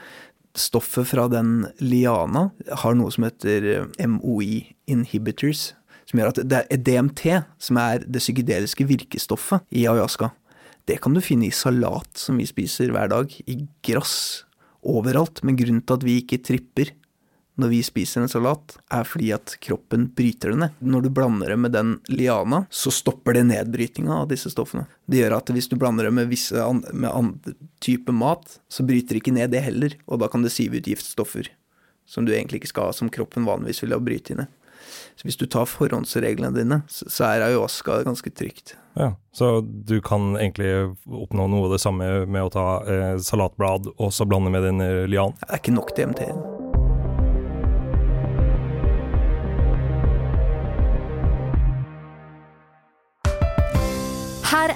[0.56, 2.50] stoffet fra den liana
[2.84, 5.74] har noe som heter eh, MOI inhibitors.
[6.06, 7.24] Som gjør at det er DMT,
[7.58, 10.30] som er det psykedeliske virkestoffet i ayahuasca.
[10.86, 14.45] Det kan du finne i salat som vi spiser hver dag, i grass,
[14.86, 15.41] overalt.
[15.41, 16.91] Men grunnen til at vi ikke tripper
[17.62, 20.80] når vi spiser en salat, er fordi at kroppen bryter det ned.
[20.84, 24.86] Når du blander det med den liana, så stopper det nedbrytinga av disse stoffene.
[25.08, 28.84] Det gjør at hvis du blander det med visse an med andre type mat, så
[28.88, 31.52] bryter det ikke ned det heller, og da kan det sive ut giftstoffer
[32.06, 34.52] som du egentlig ikke skal ha, som kroppen vanligvis ville ha brytet ned.
[35.15, 38.76] Så hvis du tar forhåndsreglene dine, så er ayahuasca ganske trygt.
[38.96, 43.91] Ja, Så du kan egentlig oppnå noe av det samme med å ta eh, salatblad
[43.96, 45.36] og så blande med den eh, lian?
[45.41, 46.30] Det er ikke nok DMT.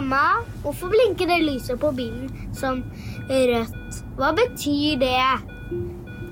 [0.00, 2.78] Mamma, hvorfor blinker det lyset på bilen som
[3.28, 3.98] rødt?
[4.16, 5.18] Hva betyr det?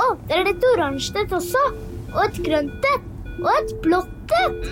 [0.01, 1.61] Å, det er et oransje et også.
[2.15, 3.05] Og et grønt et.
[3.43, 4.71] Og et blått et.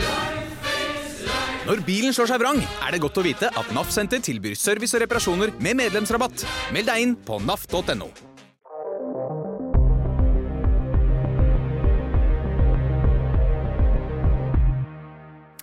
[1.66, 4.96] Når bilen slår seg vrang, er det godt å vite at NAF Senter tilbyr service
[4.96, 6.46] og reparasjoner med medlemsrabatt.
[6.72, 8.08] Meld deg inn på naf.no.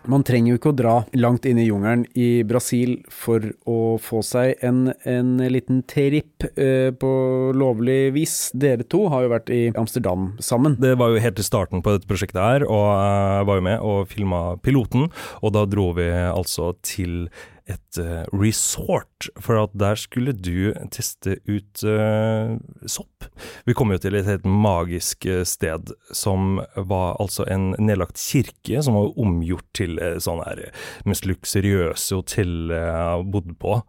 [0.10, 4.20] Man trenger jo ikke å dra langt inn i jungelen i Brasil for å få
[4.26, 7.12] seg en, en liten tripp eh, på
[7.56, 8.36] lovlig vis.
[8.52, 10.76] Dere to har jo vært i Amsterdam sammen.
[10.82, 13.88] Det var jo helt til starten på dette prosjektet her, og jeg var jo med
[13.94, 15.08] og filma piloten.
[15.40, 17.30] Og da dro vi altså til
[17.70, 22.58] et eh, resort, for at der skulle du teste ut uh,
[22.90, 23.28] sopp.
[23.68, 28.84] Vi kom jo til et helt magisk eh, sted, som var altså en nedlagt kirke
[28.84, 30.66] som var omgjort til uh, sånn her
[31.08, 33.80] mest luksuriøse hotell jeg bodde bodd på.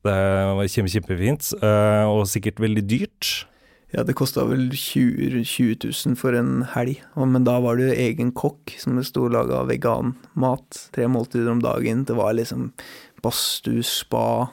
[0.00, 0.16] Det
[0.56, 3.32] var kjempe, kjempefint, uh, og sikkert veldig dyrt.
[3.90, 7.96] Ja, det kosta vel 20, 20 000 for en helg, men da var det jo
[8.04, 10.78] egen kokk som det sto laga veganmat.
[10.94, 12.04] Tre måltider om dagen.
[12.06, 12.68] Det var liksom
[13.22, 14.48] badstue, spa.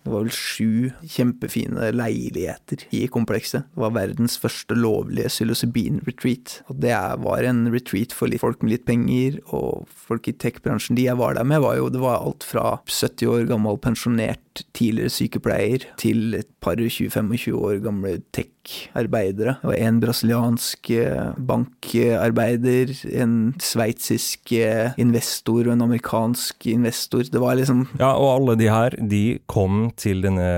[0.00, 3.66] Det var vel sju kjempefine leiligheter i komplekset.
[3.68, 6.54] Det var verdens første lovlige psilocybin-retreat.
[6.72, 10.96] Og det var en retreat for folk med litt penger, og folk i tech-bransjen.
[10.96, 14.49] De jeg var der med, var jo Det var alt fra 70 år gammel pensjonert
[14.76, 19.56] tidligere sykepleier til et par 20-25 år gamle tech-arbeidere.
[19.64, 27.26] Var en brasiliansk eh, bankarbeider, en sveitsisk eh, investor og en amerikansk investor.
[27.32, 30.50] Det var liksom Ja, og alle de her, de kom til denne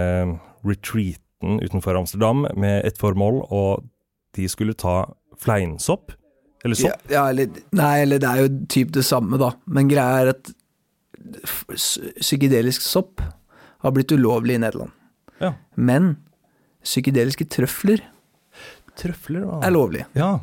[0.62, 3.84] retreaten utenfor Amsterdam med et formål, og
[4.36, 5.04] de skulle ta
[5.42, 6.12] fleinsopp.
[6.64, 7.06] Eller sopp.
[7.10, 9.50] Ja, ja, eller, nei, eller det er jo typ det samme, da.
[9.66, 10.52] Men greia er at
[12.22, 13.22] psykedelisk sopp
[13.82, 14.90] har blitt ulovlig i Nederland.
[15.42, 15.54] Ja.
[15.76, 16.16] Men
[16.84, 18.02] psykedeliske trøfler
[18.98, 19.60] Trøfler, da.
[19.66, 20.02] er lovlig.
[20.18, 20.34] Ja.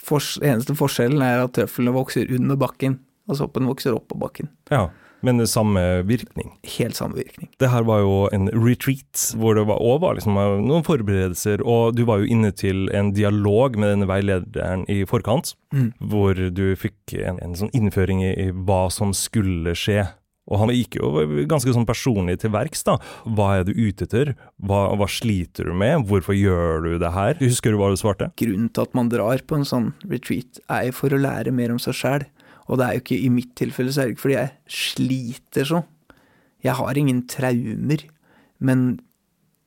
[0.00, 4.48] For, eneste forskjellen er at trøflene vokser under bakken, og soppen vokser opp på bakken.
[4.72, 4.88] ja.
[5.20, 5.76] Men det samme
[6.08, 6.54] virkning.
[6.78, 7.50] Helt samme virkning.
[7.60, 11.92] Det her var jo en retreat, hvor det var, også var liksom noen forberedelser, og
[11.98, 15.90] du var jo inne til en dialog med denne veilederen i forkant, Mm.
[16.00, 20.06] hvor du fikk en, en sånn innføring i, i hva som skulle skje.
[20.50, 21.12] Og han gikk jo
[21.48, 22.96] ganske sånn personlig til verks, da.
[23.22, 24.32] Hva er du ute etter?
[24.58, 26.08] Hva, hva sliter du med?
[26.10, 27.38] Hvorfor gjør du det her?
[27.42, 28.32] Husker du hva du svarte?
[28.40, 31.74] Grunnen til at man drar på en sånn retreat, er jo for å lære mer
[31.74, 32.26] om seg sjæl.
[32.70, 35.70] Og det er jo ikke i mitt tilfelle så er det ikke fordi jeg sliter
[35.70, 35.86] sånn.
[36.66, 38.02] Jeg har ingen traumer,
[38.60, 38.82] men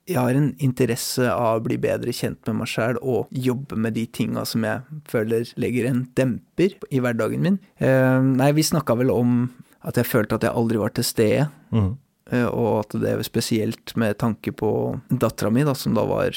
[0.09, 3.95] jeg har en interesse av å bli bedre kjent med meg sjæl og jobbe med
[3.95, 7.59] de tinga som jeg føler legger en demper i hverdagen min.
[7.79, 9.45] Eh, nei, vi snakka vel om
[9.83, 11.47] at jeg følte at jeg aldri var til stede.
[11.71, 11.93] Mm.
[12.31, 14.73] Eh, Og at det er spesielt med tanke på
[15.09, 16.35] dattera mi, da, som da var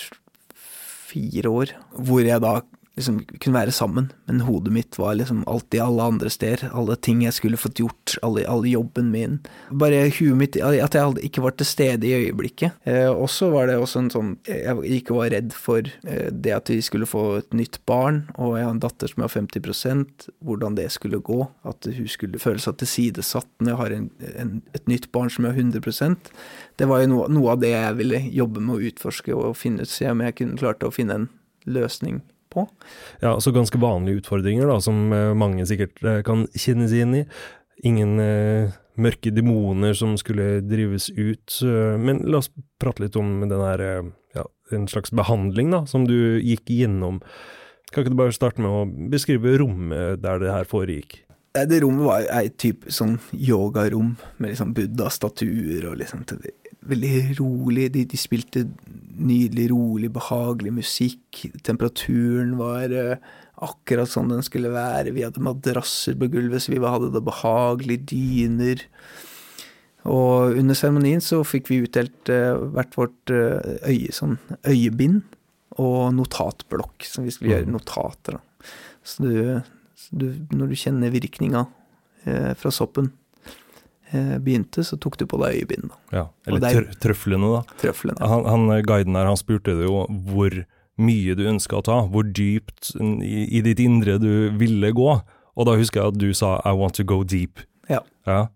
[0.54, 2.60] fire år, hvor jeg da
[2.96, 6.70] liksom kunne være sammen, men hodet mitt var liksom alltid alle andre steder.
[6.72, 9.38] Alle ting jeg skulle fått gjort, alle, alle jobben min.
[9.70, 12.78] Bare huet mitt At jeg ikke var til stede i øyeblikket.
[12.88, 16.54] Eh, og så var det også en sånn Jeg ikke var redd for eh, det
[16.56, 20.28] at vi skulle få et nytt barn, og jeg har en datter som er 50%
[20.46, 21.42] hvordan det skulle gå.
[21.68, 24.08] At hun skulle føle seg tilsidesatt når jeg har en,
[24.40, 26.30] en, et nytt barn som er 100%
[26.78, 29.84] Det var jo noe, noe av det jeg ville jobbe med å utforske og finne
[29.84, 31.28] ut, se om jeg kunne klarte å finne en
[31.66, 32.22] løsning
[32.56, 32.64] på.
[33.22, 37.14] Ja, så ganske vanlige utfordringer da, som eh, mange sikkert eh, kan kjenne seg inn
[37.20, 37.24] i.
[37.86, 41.58] Ingen eh, mørke demoner som skulle drives ut.
[41.62, 43.84] eh, men la oss prate litt om den her,
[44.36, 47.20] ja, en slags behandling da, som du gikk gjennom.
[47.92, 51.20] Kan ikke du bare starte med å beskrive rommet der det her foregikk?
[51.56, 56.50] Det rommet var ei type sånn yogarom med liksom buddha-statuer og liksom til-
[56.86, 57.88] Veldig rolig.
[57.94, 58.64] De, de spilte
[59.16, 61.44] nydelig, rolig, behagelig musikk.
[61.66, 63.30] Temperaturen var uh,
[63.66, 65.14] akkurat sånn den skulle være.
[65.16, 68.02] Vi hadde madrasser på gulvet, så vi hadde det behagelig.
[68.12, 68.84] Dyner.
[70.06, 75.24] Og under seremonien så fikk vi utdelt uh, hvert vårt uh, øye, sånn øyebind
[75.82, 78.38] og notatblokk, som vi skulle gjøre notater.
[78.38, 78.70] Da.
[79.06, 79.32] Så du,
[79.98, 81.66] så du, når du kjenner virkninga
[82.24, 83.10] eh, fra soppen
[84.12, 85.90] begynte, så tok du på deg øyebind.
[86.12, 87.62] Ja, eller der- trøflene da.
[87.80, 88.18] Trøflene.
[88.20, 90.64] Han, han guiden her, han spurte jo hvor
[90.98, 95.20] mye du ønska å ta, hvor dypt i, i ditt indre du ville gå.
[95.56, 97.64] Og da husker jeg at du sa 'I want to go deep'.
[97.88, 98.00] Ja.
[98.26, 98.46] ja.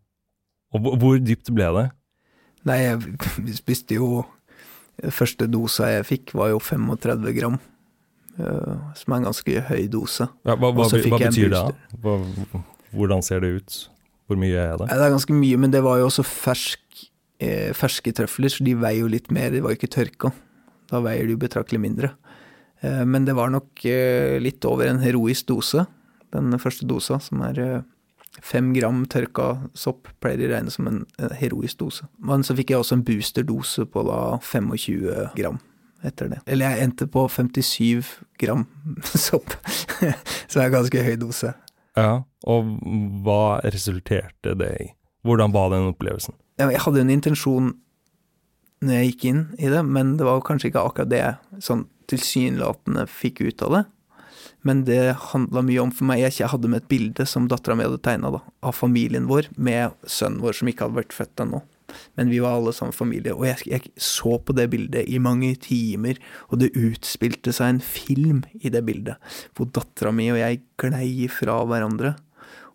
[0.72, 1.90] Og hvor- dypt ble det?
[2.64, 3.00] Nei, jeg
[3.56, 4.24] spiste jo
[5.00, 7.58] Første dosa jeg fikk, var jo 35 gram.
[8.38, 10.28] eh, som er en ganske høy dose.
[10.44, 11.74] Ja, hva hva, hva betyr det?
[12.02, 12.18] Hva,
[12.92, 13.88] hvordan ser det ut?
[14.30, 14.86] Hvor mye er det?
[14.92, 17.04] Det er ganske mye, men det var jo også fersk,
[17.42, 19.50] eh, ferske trøfler, så de veier jo litt mer.
[19.50, 20.30] De var jo ikke tørka.
[20.90, 22.14] Da veier de jo betraktelig mindre.
[22.80, 25.86] Eh, men det var nok eh, litt over en heroisk dose,
[26.34, 27.80] den første dosa, som er eh,
[28.46, 31.02] fem gram tørka sopp, pleier å regne som en
[31.40, 32.08] heroisk dose.
[32.24, 35.60] Men så fikk jeg også en boosterdose på da 25 gram
[36.06, 36.40] etter det.
[36.48, 38.64] Eller jeg endte på 57 gram
[39.28, 39.52] sopp,
[40.48, 41.52] så det er en ganske høy dose.
[41.98, 42.74] Ja, og
[43.24, 44.90] hva resulterte det i?
[45.26, 46.36] Hvordan var den opplevelsen?
[46.60, 47.72] Jeg hadde en intensjon
[48.80, 51.86] når jeg gikk inn i det, men det var kanskje ikke akkurat det jeg sånn
[52.10, 53.82] tilsynelatende fikk ut av det.
[54.66, 55.00] Men det
[55.32, 58.32] handla mye om for meg Jeg hadde med et bilde som dattera mi hadde tegna
[58.36, 61.62] av familien vår, med sønnen vår som ikke hadde vært født ennå.
[62.18, 65.52] Men vi var alle sammen familie, og jeg, jeg så på det bildet i mange
[65.62, 69.20] timer, og det utspilte seg en film i det bildet,
[69.56, 72.16] hvor dattera mi og jeg glei fra hverandre.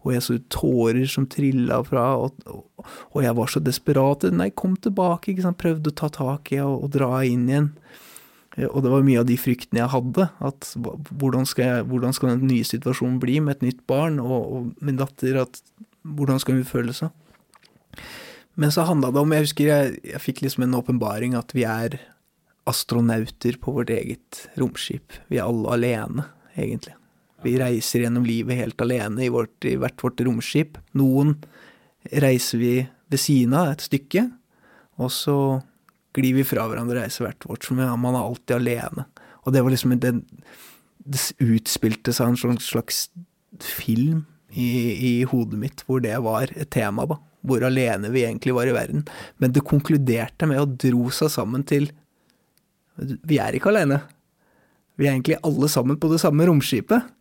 [0.05, 4.27] Og jeg så tårer som trilla fra, og, og, jeg var så desperat.
[4.29, 5.57] Nei, kom tilbake, ikke sant.
[5.61, 7.71] Prøvde å ta tak i og, og dra inn igjen.
[8.55, 10.29] Eh, Og det var mye av de fryktene jeg hadde.
[10.45, 14.37] At hvordan skal, jeg, hvordan skal den nye situasjonen bli med et nytt barn og,
[14.45, 15.41] og min datter?
[15.41, 15.61] At,
[16.05, 17.09] hvordan skal hun føle seg?
[18.55, 21.65] Men så handla det om Jeg husker jeg, jeg fikk liksom en åpenbaring at vi
[21.67, 21.99] er
[22.65, 25.13] astronauter på vårt eget romskip.
[25.29, 26.95] Vi er alle alene, egentlig.
[27.45, 30.79] Vi reiser gjennom livet helt alene i, vårt, i hvert vårt romskip.
[30.97, 31.35] Noen
[32.23, 32.73] reiser vi
[33.11, 34.25] ved siden av et stykke,
[34.97, 35.37] og så
[36.15, 37.67] glir vi fra hverandre og reiser hvert vårt.
[37.67, 39.05] Så man er alltid alene.
[39.45, 40.15] Og det var liksom det,
[41.05, 43.09] det utspilte seg en slags
[43.61, 47.19] film i, i hodet mitt, hvor det var et tema, da.
[47.45, 49.05] Hvor alene vi egentlig var i verden.
[49.41, 51.91] Men det konkluderte med å dro seg sammen til
[52.97, 53.99] Vi er ikke alene.
[54.95, 57.11] Vi er egentlig alle sammen på det samme romskipet.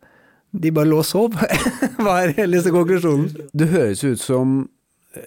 [0.55, 1.33] De bare lå og sov,
[2.07, 3.27] var hele konklusjonen.
[3.51, 4.61] Det høres ut som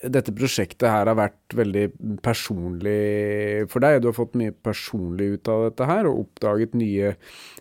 [0.05, 1.85] dette prosjektet her har vært veldig
[2.25, 4.01] personlig for deg.
[4.01, 7.15] Du har fått mye personlig ut av dette her, og oppdaget nye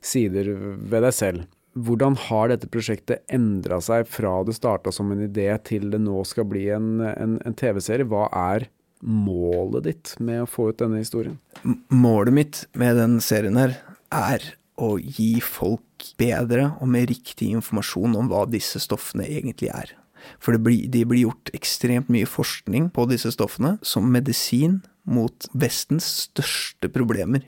[0.03, 1.45] sider ved deg selv.
[1.77, 6.23] Hvordan har dette prosjektet endra seg fra det starta som en idé til det nå
[6.25, 8.07] skal bli en, en, en TV-serie?
[8.09, 8.69] Hva er
[9.05, 11.37] målet ditt med å få ut denne historien?
[11.93, 13.77] Målet mitt med den serien her
[14.09, 19.93] er å gi folk bedre og mer riktig informasjon om hva disse stoffene egentlig er.
[20.41, 25.47] For det blir, det blir gjort ekstremt mye forskning på disse stoffene som medisin mot
[25.55, 27.45] Vestens største problemer,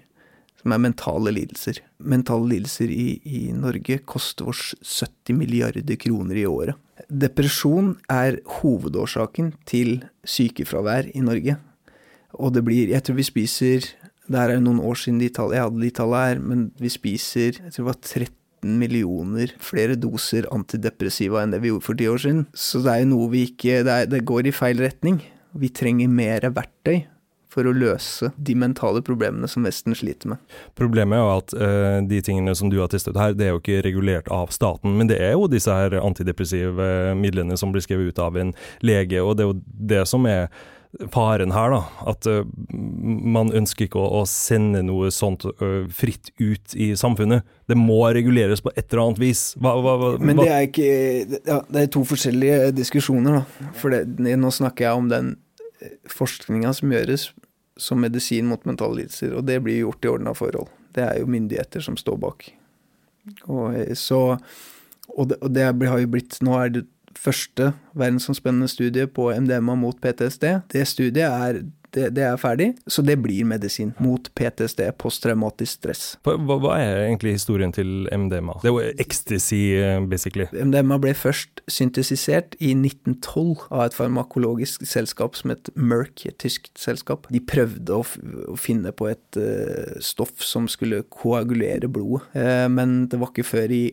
[0.59, 1.79] som er mentale lidelser.
[2.03, 6.75] Mentale lidelser i, i Norge koster oss 70 milliarder kroner i året.
[7.07, 11.55] Depresjon er hovedårsaken til sykefravær i Norge.
[12.37, 13.85] Og det blir Jeg tror vi spiser
[14.29, 17.55] Det er noen år siden de tall, jeg hadde de tallene her, men vi spiser
[17.57, 22.09] jeg tror det var 13 millioner flere doser antidepressiva enn det vi gjorde for ti
[22.11, 22.43] år siden.
[22.53, 25.23] Så det er jo noe vi ikke Det, er, det går i feil retning.
[25.57, 27.07] Vi trenger mer verktøy
[27.49, 30.57] for å løse de mentale problemene som Vesten sliter med.
[30.77, 33.61] Problemet er jo at uh, de tingene som du har testet her, det er jo
[33.61, 38.13] ikke regulert av staten, men det er jo disse her antidepressive midlene som blir skrevet
[38.13, 38.53] ut av en
[38.85, 39.61] lege, og det er jo
[39.93, 40.51] det som er
[41.13, 41.81] faren her, da.
[42.09, 47.45] At uh, man ønsker ikke å, å sende noe sånt uh, fritt ut i samfunnet.
[47.69, 49.43] Det må reguleres på et eller annet vis.
[49.61, 50.89] Hva, hva, hva, Men det er ikke
[51.37, 53.69] ja, Det er to forskjellige diskusjoner, da.
[53.77, 55.35] For det, nå snakker jeg om den
[56.09, 57.29] forskninga som gjøres
[57.79, 60.67] som medisin mot mentale lidelser, og det blir gjort i ordna forhold.
[60.95, 62.49] Det er jo myndigheter som står bak.
[63.45, 64.37] Og, eh, så,
[65.09, 66.85] og, det, og det har jo blitt Nå er det
[67.19, 70.45] første verdensomspennende studie på MDMA mot PTSD.
[70.71, 71.61] Det studiet er,
[71.95, 76.03] det, det er ferdig, så det blir medisin mot PTSD, posttraumatisk stress.
[76.23, 78.59] hva, hva- er egentlig historien til MDMA?
[78.63, 80.47] Det var ecstasy, eh, basically.
[80.53, 86.69] MDMA ble først syntesisert i 1912 av et farmakologisk selskap som het Merck, et tysk
[86.79, 87.27] selskap.
[87.33, 88.03] De prøvde å,
[88.53, 93.47] å finne på et uh, stoff som skulle koagulere blodet, uh, men det var ikke
[93.47, 93.83] før i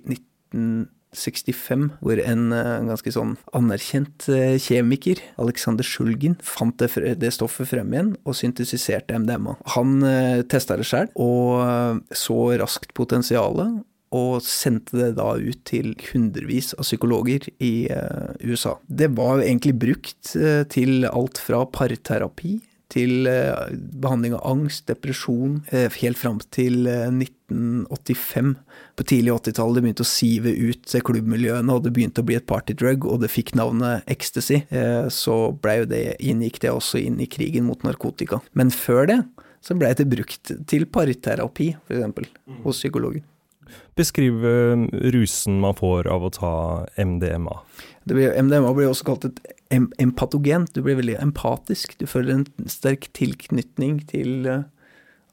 [1.17, 7.71] 1965 hvor en eh, ganske sånn anerkjent eh, kjemiker, Alexander Sjulgin, fant det, det stoffet
[7.73, 9.57] frem igjen og syntesiserte MDMA.
[9.77, 13.83] Han uh, testa det sjøl og eh, så raskt potensialet
[14.15, 18.77] og sendte det da ut til hundrevis av psykologer i eh, USA.
[18.87, 22.59] Det var egentlig brukt eh, til alt fra parterapi
[22.93, 28.53] til eh, behandling av angst, depresjon, eh, helt fram til eh, 1985.
[28.97, 32.47] På tidlig 80-tallet det begynte å sive ut klubbmiljøene, og det begynte å bli et
[32.49, 34.63] partydrug, og det fikk navnet ecstasy.
[34.71, 35.57] Eh, så
[35.91, 38.41] det, inngikk det også inn i krigen mot narkotika.
[38.55, 39.21] Men før det
[39.67, 42.31] så ble det brukt til parterapi, f.eks.,
[42.63, 43.25] hos psykologen.
[43.99, 46.55] Beskriv eh, rusen man får av å ta
[47.01, 47.59] MDMA.
[48.07, 50.67] Det blir, MDMA blir også kalt et em empatogen.
[50.73, 51.97] Du blir veldig empatisk.
[51.99, 54.65] Du føler en sterk tilknytning til eh,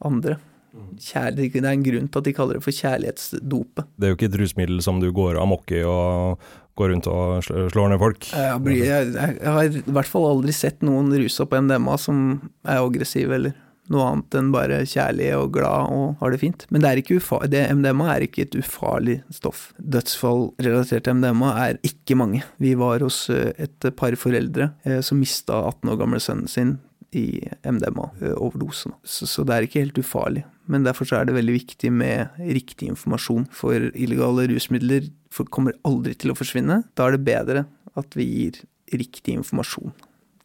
[0.04, 0.40] andre.
[0.74, 3.90] Kjærlighet, det er en grunn til at de kaller det for kjærlighetsdopet.
[3.94, 6.42] Det er jo ikke et rusmiddel som du går amok i og
[6.80, 8.26] går rundt og slår ned folk.
[8.34, 11.98] Jeg, blir, jeg, jeg, jeg har i hvert fall aldri sett noen rusa på MDMA
[12.02, 12.24] som
[12.66, 13.54] er aggressiv eller
[13.92, 16.66] noe annet enn bare kjærlig og glad og har det fint.
[16.72, 19.66] Men det er ikke ufarlig, det, MDMA er ikke et ufarlig stoff.
[19.78, 22.44] Dødsfall relatert til MDMA er ikke mange.
[22.64, 26.78] Vi var hos eh, et par foreldre eh, som mista 18 år gamle sønnen sin
[27.14, 28.94] i MDMA-overdose.
[29.04, 30.46] Så, så det er ikke helt ufarlig.
[30.72, 33.46] Men derfor så er det veldig viktig med riktig informasjon.
[33.54, 35.12] For illegale rusmidler
[35.54, 36.82] kommer aldri til å forsvinne.
[36.98, 37.66] Da er det bedre
[38.00, 38.64] at vi gir
[38.94, 39.94] riktig informasjon.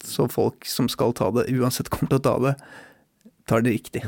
[0.05, 2.55] Så folk som skal ta det, uansett kommer til å ta det,
[3.49, 4.03] tar det riktig.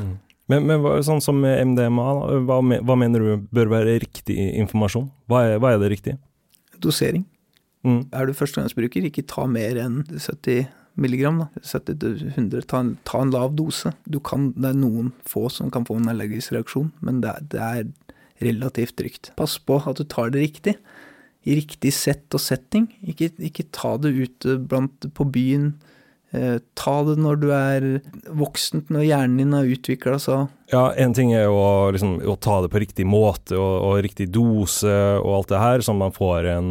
[0.51, 2.07] Men, men sånn som MDMA,
[2.47, 5.05] hva, hva mener du bør være riktig informasjon?
[5.31, 6.17] Hva er, hva er det riktige?
[6.83, 7.23] Dosering.
[7.87, 8.03] Mm.
[8.13, 10.65] Er du førstegangsbruker, ikke ta mer enn 70
[11.01, 11.63] milligram, da.
[11.65, 12.65] 70 100.
[12.69, 13.93] Ta en, ta en lav dose.
[14.11, 17.47] Du kan, det er noen få som kan få en allergisk reaksjon, men det, er-
[17.53, 17.87] det er
[18.41, 19.31] relativt trygt.
[19.39, 20.75] Pass på at du tar det riktig.
[21.47, 22.89] I riktig sett og setting.
[23.07, 25.71] Ikke, ikke ta det ute blant, på byen.
[26.31, 27.85] Eh, ta det når du er
[28.39, 30.51] voksent, når hjernen din har utvikla seg.
[30.71, 33.97] Ja, en ting er jo å, liksom, å ta det på riktig måte og, og
[34.05, 36.69] riktig dose og alt det her, så man får en,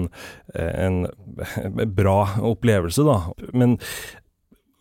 [0.56, 1.02] en
[2.00, 3.18] bra opplevelse, da.
[3.52, 3.76] Men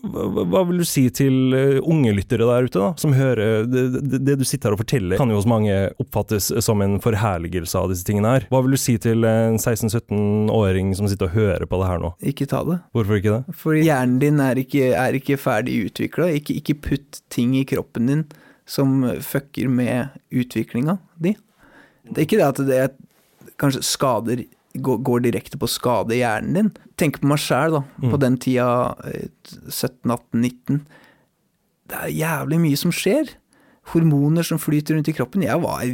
[0.02, 4.22] hva, vil du si til eh, unge lyttere der ute, da, som hører det, det,
[4.28, 7.90] det du sitter her og forteller, kan jo hos mange oppfattes som en forherligelse av
[7.92, 8.48] disse tingene her.
[8.52, 12.14] Hva vil du si til en 16-17-åring som sitter og hører på det her nå?
[12.32, 12.80] Ikke ta det.
[12.96, 13.58] Hvorfor ikke det?
[13.60, 16.30] For hjernen din er ikke, er ikke ferdig utvikla.
[16.40, 18.24] Ikke, ikke putt ting i kroppen din
[18.70, 21.34] som fucker med utviklinga di.
[22.10, 22.82] Det er ikke det at det
[23.60, 26.72] kanskje skader går, går direkte på å skade hjernen din.
[27.00, 27.84] Tenk på meg sjæl, da.
[28.00, 28.12] Mm.
[28.14, 28.70] På den tida,
[29.10, 29.28] eh,
[29.68, 30.80] 17, 18, 19.
[31.90, 33.36] Det er jævlig mye som skjer.
[33.94, 35.46] Hormoner som flyter rundt i kroppen.
[35.46, 35.86] Jeg var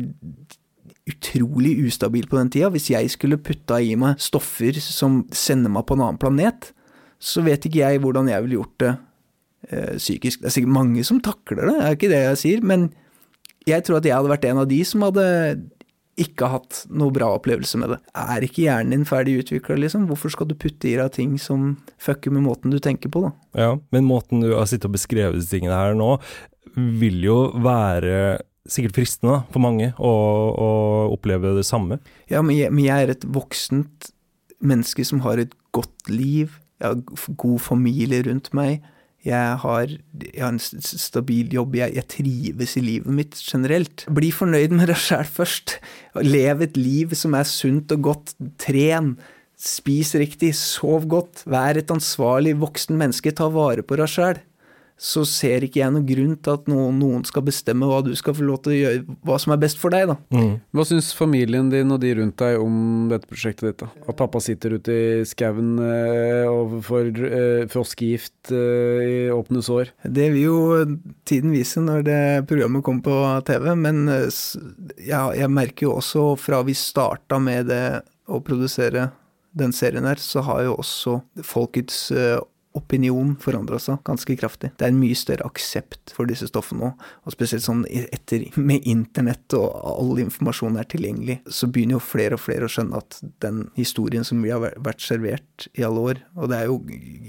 [1.05, 2.71] utrolig ustabil på den tida.
[2.73, 6.71] Hvis jeg skulle putta i meg stoffer som sender meg på en annen planet,
[7.21, 8.93] så vet ikke jeg hvordan jeg ville gjort det
[9.69, 10.41] eh, psykisk.
[10.41, 12.89] Det er sikkert mange som takler det, det er ikke det jeg sier, men
[13.65, 15.25] jeg tror at jeg hadde vært en av de som hadde
[16.19, 17.99] ikke hatt noe bra opplevelse med det.
[18.15, 20.07] Er ikke hjernen din ferdig utvikla, liksom?
[20.07, 23.31] Hvorfor skal du putte i deg ting som fucker med måten du tenker på, da?
[23.59, 26.13] Ja, men måten du har sittet og beskrevet disse tingene her nå,
[26.75, 30.11] vil jo være sikkert fristende for mange å,
[30.55, 30.69] å
[31.13, 31.99] oppleve det samme.
[32.31, 34.09] Ja, men jeg, men jeg er et voksent
[34.65, 36.55] menneske som har et godt liv.
[36.81, 38.85] Jeg har god familie rundt meg.
[39.25, 39.89] Jeg har,
[40.21, 41.75] jeg har en stabil jobb.
[41.79, 44.05] Jeg, jeg trives i livet mitt generelt.
[44.13, 45.79] Bli fornøyd med deg sjæl først.
[46.21, 48.35] Lev et liv som er sunt og godt.
[48.61, 49.15] Tren.
[49.57, 50.53] Spis riktig.
[50.59, 51.41] Sov godt.
[51.49, 53.33] Vær et ansvarlig voksen menneske.
[53.33, 54.43] Ta vare på deg sjæl.
[54.95, 58.35] Så ser ikke jeg noen grunn til at noen, noen skal bestemme hva du skal
[58.37, 60.15] få lov til å gjøre, hva som er best for deg, da.
[60.71, 63.83] Hva syns familien din og de rundt deg om dette prosjektet ditt?
[63.83, 63.89] da?
[64.07, 69.91] At pappa sitter ute i skauen eh, og får eh, froskegift eh, i åpne sår?
[70.07, 70.57] Det vil jo
[71.27, 73.19] tiden vise når det programmet kommer på
[73.51, 74.41] TV, men eh,
[75.09, 77.85] ja, jeg merker jo også fra vi starta med det
[78.31, 79.09] å produsere
[79.55, 82.39] den serien her, så har jo også folkets eh,
[82.75, 84.71] opinion forandra seg ganske kraftig.
[84.77, 86.91] Det er en mye større aksept for disse stoffene nå,
[87.23, 92.39] og spesielt sånn etter med internett og all informasjon er tilgjengelig, så begynner jo flere
[92.39, 96.21] og flere å skjønne at den historien som vi har vært servert i alle år,
[96.35, 96.81] og det er jo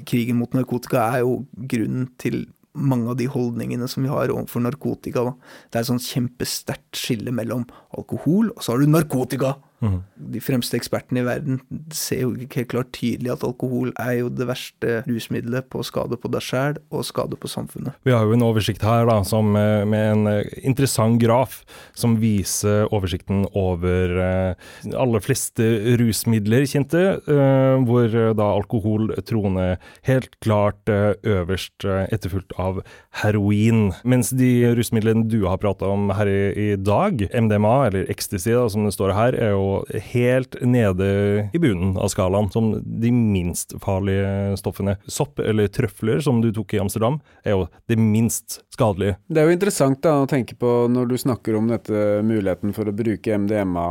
[0.09, 1.41] krigen mot narkotika er jo
[1.71, 2.45] grunnen til
[2.77, 5.25] mange av de holdningene som vi har overfor narkotika.
[5.25, 5.33] Da.
[5.71, 7.65] Det er et sånn kjempesterkt skille mellom
[7.97, 9.57] alkohol, og så har du narkotika.
[9.85, 10.01] Mhm.
[10.33, 11.61] De fremste ekspertene i verden
[11.93, 16.17] ser jo ikke helt klart tydelig at alkohol er jo det verste rusmiddelet på skade
[16.21, 17.97] på deg sjæl og skade på samfunnet.
[18.07, 21.61] Vi har jo en oversikt her da, som, eh, med en eh, interessant graf
[21.95, 24.55] som viser oversikten over eh,
[24.97, 25.67] aller fleste
[26.01, 29.77] rusmidler, kjente, eh, hvor eh, da alkohol troner
[30.09, 32.81] helt klart eh, øverst, etterfulgt av
[33.23, 33.91] heroin.
[34.05, 38.67] Mens de rusmidlene du har prata om her i, i dag, MDMA, eller ecstasy da,
[38.73, 39.66] som det står her, er jo
[40.13, 41.09] helt nede
[41.55, 44.97] i bunnen av skalaen, som de minst farlige stoffene.
[45.11, 49.17] Sopp eller trøfler, som du tok i Amsterdam, er jo det minst skadelige.
[49.29, 52.89] Det er jo interessant da å tenke på når du snakker om dette muligheten for
[52.89, 53.87] å bruke MDMA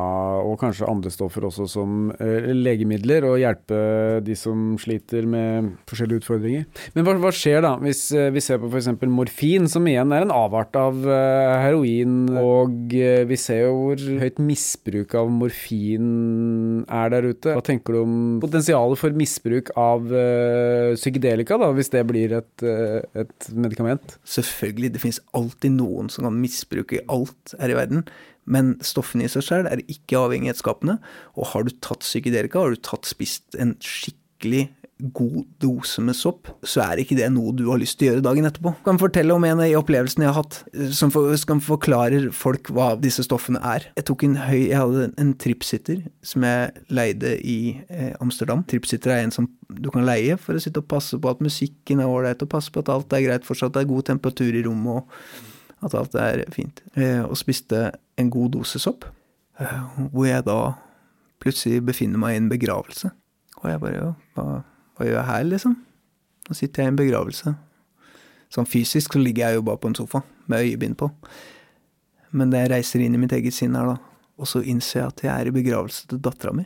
[0.45, 3.79] og kanskje andre stoffer også som eh, legemidler, og hjelpe
[4.25, 6.67] de som sliter med forskjellige utfordringer.
[6.95, 8.91] Men hva, hva skjer da hvis eh, vi ser på f.eks.
[9.09, 14.39] morfin, som igjen er en avart av eh, heroin, og vi ser jo hvor høyt
[14.41, 17.55] misbruk av morfin er der ute.
[17.55, 22.53] Hva tenker du om potensialet for misbruk av uh, psykedelika, da, hvis det blir et,
[22.65, 24.17] uh, et medikament?
[24.27, 28.05] Selvfølgelig, det finnes alltid noen som kan misbruke alt her i verden.
[28.45, 30.99] Men stoffene i seg selv er ikke avhengighetsskapende.
[31.35, 36.47] Og har du tatt psykedelika, har du tatt spist en skikkelig god dose med sopp,
[36.63, 38.71] så er ikke det noe du har lyst til å gjøre dagen etterpå.
[38.77, 42.29] Jeg kan fortelle om en av opplevelsene jeg har hatt, eh, som, for, som forklarer
[42.35, 43.89] folk hva disse stoffene er.
[43.99, 47.57] Jeg tok en høy, jeg hadde en tripsitter som jeg leide i
[47.89, 48.63] eh, Amsterdam.
[48.71, 51.99] Tripsitter er en som du kan leie for å sitte og passe på at musikken
[51.99, 54.63] er ålreit, og passe på at alt er greit fortsatt, det er god temperatur i
[54.63, 55.03] rommet,
[55.81, 56.79] og at alt er fint.
[56.95, 59.03] Eh, og spiste en god dose sopp,
[59.59, 59.75] eh,
[60.07, 60.59] hvor jeg da
[61.43, 63.11] plutselig befinner meg i en begravelse.
[63.59, 64.47] Og jeg bare, ja, hva,
[64.95, 65.75] hva gjør jeg her, liksom?
[66.45, 67.55] Nå sitter jeg i en begravelse.
[68.53, 70.21] Sånn fysisk så ligger jeg jo bare på en sofa,
[70.51, 71.09] med øyebind på.
[72.35, 75.23] Men det reiser inn i mitt eget sinn her, da, og så innser jeg at
[75.25, 76.65] jeg er i begravelse til dattera mi.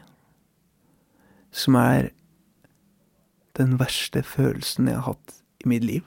[1.56, 2.12] Som er
[3.58, 6.06] den verste følelsen jeg har hatt i mitt liv.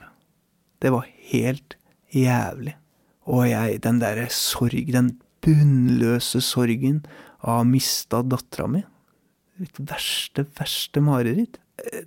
[0.81, 1.77] Det var helt
[2.13, 2.75] jævlig.
[3.29, 5.13] Og jeg, den derre sorg, den
[5.43, 7.03] bunnløse sorgen
[7.43, 8.83] av å ha mista dattera mi
[9.61, 11.59] Mitt verste, verste mareritt.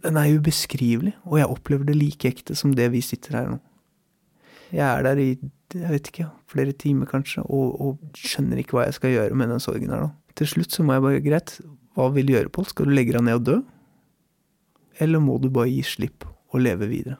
[0.05, 3.59] Den er ubeskrivelig, og jeg opplever det like ekte som det vi sitter her nå.
[4.75, 5.31] Jeg er der i
[5.75, 9.51] jeg vet ikke, flere timer kanskje, og, og skjønner ikke hva jeg skal gjøre med
[9.51, 10.11] den sorgen her nå.
[10.39, 11.57] Til slutt så må jeg bare Greit,
[11.97, 12.69] hva vil du gjøre, Pål?
[12.71, 13.57] Skal du legge deg ned og dø?
[15.03, 17.19] Eller må du bare gi slipp og leve videre?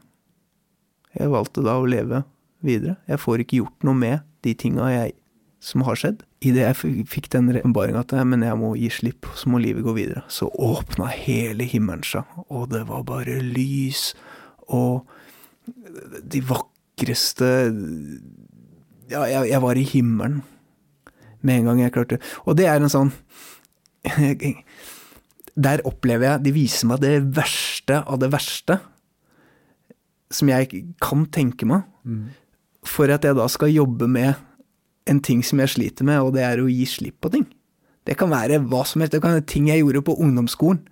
[1.17, 2.23] Jeg valgte da å leve
[2.65, 2.99] videre.
[3.09, 4.91] Jeg får ikke gjort noe med de tinga
[5.65, 6.23] som har skjedd.
[6.47, 9.95] Idet jeg fikk den åpenbaringa at men jeg må gi slipp, så må livet gå
[9.97, 14.11] videre, så åpna hele himmelen seg, og det var bare lys
[14.67, 15.07] og
[15.67, 17.49] de vakreste
[19.11, 20.43] Ja, jeg, jeg var i himmelen
[21.47, 23.13] med en gang jeg klarte Og det er en sånn
[25.67, 28.81] Der opplever jeg De viser meg det verste av det verste
[30.35, 31.85] som jeg kan tenke meg,
[32.83, 34.35] for at jeg da skal jobbe med
[35.11, 37.47] en ting som jeg sliter med, og det er å gi slipp på ting.
[38.07, 39.15] Det kan være hva som helst.
[39.17, 40.83] Det kan være ting jeg gjorde på ungdomsskolen,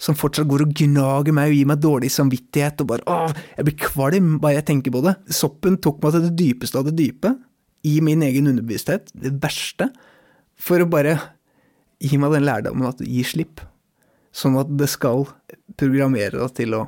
[0.00, 3.66] som fortsatt går og gnager meg og gir meg dårlig samvittighet, og bare åh, jeg
[3.68, 5.16] blir kvalm bare jeg tenker på det.
[5.34, 7.34] Soppen tok meg til det dypeste av det dype,
[7.84, 9.88] i min egen underbevissthet, det verste,
[10.60, 11.16] for å bare
[12.00, 13.62] gi meg den lærdommen at gi slipp.
[14.36, 15.26] Sånn at det skal
[15.80, 16.86] programmere deg til å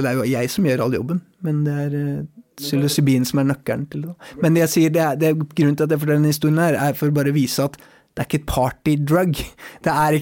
[0.00, 3.48] Det er jo jeg som gjør all jobben, men det er uh, psilocybin som er
[3.52, 4.14] nøkkelen til det.
[4.44, 6.78] Men jeg sier det er, det er grunnen til at jeg forteller denne historien her,
[6.88, 9.40] er for å bare vise at det er ikke et partydrug.
[9.84, 10.16] Du har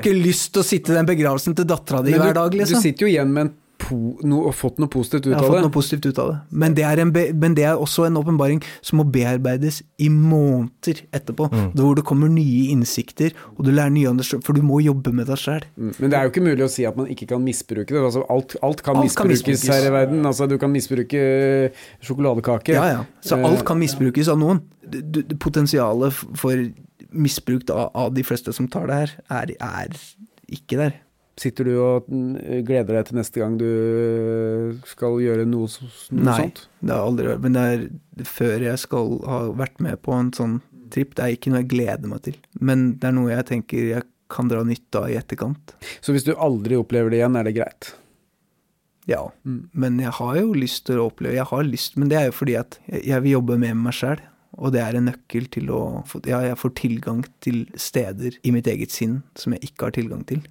[0.00, 2.82] ikke lyst til å sitte i den begravelsen til dattera di hver dag, liksom.
[2.82, 3.52] du sitter jo igjen med en
[4.26, 5.62] no, og fått noe positivt ut Jeg har av fått det.
[5.68, 6.38] noe positivt ut av det.
[6.50, 10.08] Men det er, en be, men det er også en åpenbaring som må bearbeides i
[10.10, 11.46] måneder etterpå.
[11.52, 11.68] Mm.
[11.78, 15.26] Hvor det kommer nye innsikter, og du lærer nye andre for du må jobbe med
[15.30, 15.64] deg sjøl.
[15.78, 18.02] Mm, Men det er jo ikke mulig å si at man ikke kan misbruke det.
[18.02, 19.68] Altså, alt, alt, kan Alt kan misbrukes misbrukes.
[19.74, 20.26] her i verden.
[20.26, 21.22] Altså, du kan misbruke
[22.02, 22.74] sjokoladekake.
[22.74, 23.04] Ja, ja.
[23.22, 24.60] Så Eh, alt kan misbrukes av noen.
[25.38, 26.56] Potensialet for
[27.12, 29.94] misbruk av, av de fleste som tar det her, er, er
[30.48, 30.96] ikke der.
[31.38, 33.68] Sitter du og mm, gleder deg til neste gang du
[34.88, 35.68] skal gjøre noe,
[36.10, 36.64] noe Nei, sånt?
[36.80, 37.44] det har jeg aldri vært.
[37.44, 40.58] Men det er før jeg skal ha vært med på en sånn
[40.94, 41.14] tripp.
[41.14, 42.40] Det er ikke noe jeg gleder meg til.
[42.58, 45.72] Men det er noe jeg tenker jeg kan dra nytte av i etterkant.
[46.04, 47.92] Så hvis du aldri opplever det igjen, er det greit?
[49.08, 49.22] Ja,
[49.72, 52.34] men jeg har jo lyst til å oppleve Jeg har lyst, men det er jo
[52.42, 54.20] fordi at jeg vil jobbe med meg sjæl.
[54.58, 58.52] Og det er en nøkkel til å få Ja, jeg får tilgang til steder i
[58.52, 60.42] mitt eget sinn som jeg ikke har tilgang til.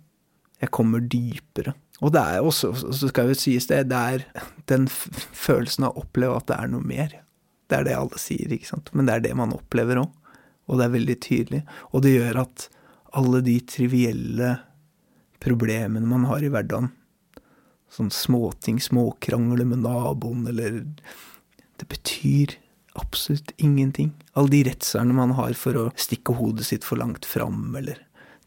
[0.64, 1.76] Jeg kommer dypere.
[2.02, 4.26] Og det er også, så skal jo sies det, det er
[4.70, 7.16] den følelsen av å oppleve at det er noe mer.
[7.68, 8.92] Det er det alle sier, ikke sant.
[8.94, 10.14] Men det er det man opplever òg.
[10.68, 11.62] Og det er veldig tydelig.
[11.96, 12.68] Og det gjør at
[13.18, 14.54] alle de trivielle
[15.44, 16.92] problemene man har i hverdagen,
[17.94, 20.84] sånn småting, småkrangler med naboen, eller
[21.78, 22.56] Det betyr
[22.98, 24.10] absolutt ingenting.
[24.34, 28.02] Alle de redslene man har for å stikke hodet sitt for langt fram, eller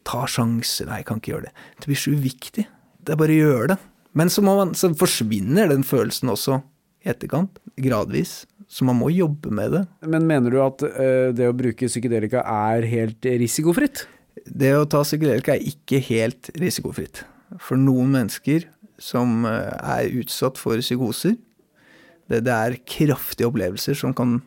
[0.07, 1.55] ta sjanser Nei, jeg kan ikke gjøre det.
[1.79, 2.67] Det blir så uviktig.
[3.01, 3.79] Det er bare å gjøre det.
[4.17, 6.59] Men så, må man, så forsvinner den følelsen også
[7.01, 8.41] i etterkant, gradvis.
[8.71, 9.83] Så man må jobbe med det.
[10.07, 14.05] Men mener du at uh, det å bruke psykedelika er helt risikofritt?
[14.47, 17.25] Det å ta psykedelika er ikke helt risikofritt.
[17.59, 18.69] For noen mennesker
[19.01, 21.35] som eh, er utsatt for psykoser,
[22.31, 24.37] det, det er kraftige opplevelser som kan,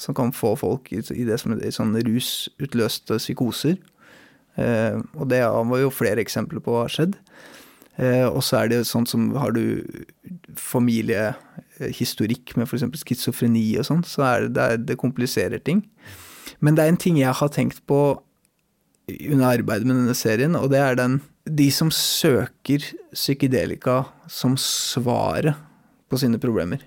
[0.00, 3.76] som kan få folk i, i det som er sånn rusutløste psykoser.
[4.58, 7.14] Eh, og det var jo flere eksempler på hva har skjedd.
[7.98, 9.82] Eh, og så er det sånn som har du
[10.58, 12.86] familiehistorikk med f.eks.
[13.02, 15.82] schizofreni og sånn, så er det, det, er, kompliserer ting.
[16.62, 18.00] Men det er en ting jeg har tenkt på
[19.08, 22.82] under arbeidet med denne serien, og det er den De som søker
[23.14, 25.56] psykedelika som svaret
[26.12, 26.82] på sine problemer,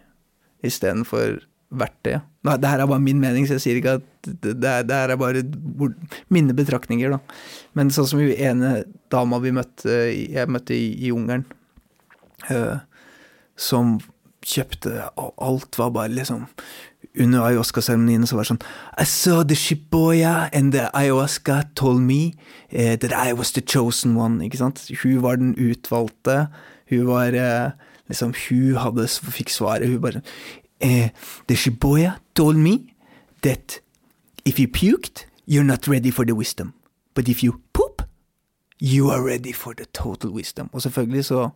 [0.61, 1.41] istedenfor
[1.72, 2.28] verktøyet.
[2.45, 4.86] Nei, det her er bare min mening, så jeg sier ikke at det, det, er,
[4.89, 5.43] her er bare
[6.34, 7.19] mine betraktninger, da.
[7.78, 8.72] Men sånn som hun ene
[9.13, 11.45] dama vi møtte, jeg møtte i, i Ungarn,
[12.49, 12.82] eh,
[13.59, 13.99] som
[14.41, 16.47] kjøpte og Alt var bare liksom
[17.19, 18.63] Under ayahuasca-seremonien så var det sånn
[19.03, 22.34] I saw the shiboya and the ayahuasca told me
[22.69, 24.39] eh, that I was the chosen one.
[24.45, 24.86] Ikke sant?
[25.03, 26.47] Hun var den utvalgte.
[26.89, 27.74] Hun var eh,
[28.11, 29.89] liksom Hun hadde, fikk svaret.
[29.91, 30.24] Hun bare
[30.82, 31.10] eh,
[31.48, 32.94] The shiboya told me
[33.44, 33.82] that
[34.46, 36.74] if you puked, you're not ready for the wisdom.
[37.16, 38.02] But if you poop,
[38.80, 40.70] you are ready for the total wisdom.
[40.74, 41.50] Og selvfølgelig så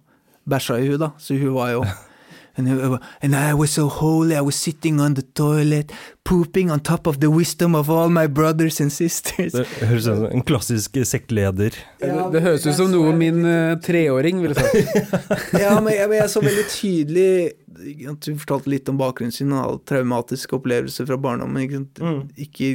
[0.49, 1.07] bæsja hun, da.
[1.17, 1.85] Så hun var jo
[2.57, 5.91] And, uh, and I was so holy, I was sitting on the toilet,
[6.23, 9.51] pooping on top of the wisdom of all my brothers and sisters.
[9.51, 11.75] Det høres ut som en klassisk sektleder.
[11.99, 15.19] det, det høres ut som noe min uh, treåring ville sagt.
[15.63, 17.29] ja, men jeg, men jeg så veldig tydelig
[17.75, 21.65] at Hun fortalte litt om bakgrunnen sin og hadde traumatiske opplevelser fra barndommen.
[21.65, 22.39] Ikke, sant?
[22.39, 22.69] ikke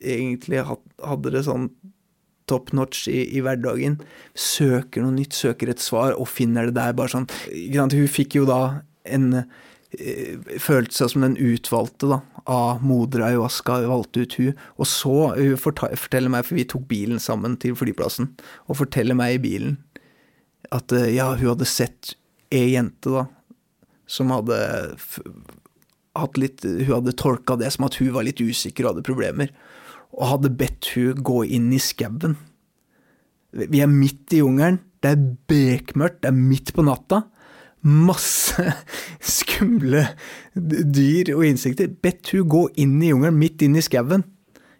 [0.00, 1.68] egentlig hadde det sånn
[2.48, 3.98] top notch i, i hverdagen.
[4.32, 7.28] Søker noe nytt, søker et svar, og finner det der bare sånn?
[7.74, 8.60] Hun fikk jo da
[9.12, 12.18] en eh, Følte seg som den utvalgte da,
[12.50, 14.58] av moder ayahuasca, valgte ut hun.
[14.76, 18.32] Og så hun forteller meg, for vi tok bilen sammen til flyplassen,
[18.66, 19.78] og forteller meg i bilen
[20.74, 22.16] at eh, ja, hun hadde sett
[22.54, 23.26] ei jente, da,
[24.06, 24.56] som hadde
[26.16, 29.50] hatt litt Hun hadde tolka det som at hun var litt usikker og hadde problemer,
[30.16, 32.36] og hadde bedt hun gå inn i skauen.
[33.56, 37.26] Vi er midt i jungelen, det er bekmørkt, det er midt på natta.
[37.86, 38.64] Masse
[39.38, 40.06] skumle
[40.56, 41.88] dyr og insekter.
[42.02, 44.24] Bedt hun gå inn i jungelen, midt inn i skauen.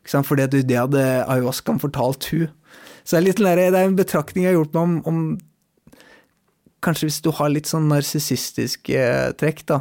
[0.03, 0.27] Ikke sant?
[0.29, 2.49] Fordi at det hadde ayahuascaen fortalt hun.
[3.07, 5.21] Så det er, litt, sånn det er en betraktning jeg har gjort meg om, om
[6.87, 8.99] Kanskje hvis du har litt sånn narsissistiske
[9.41, 9.79] trekk, da.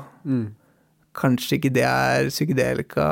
[1.15, 3.05] Kanskje ikke det er psykedelika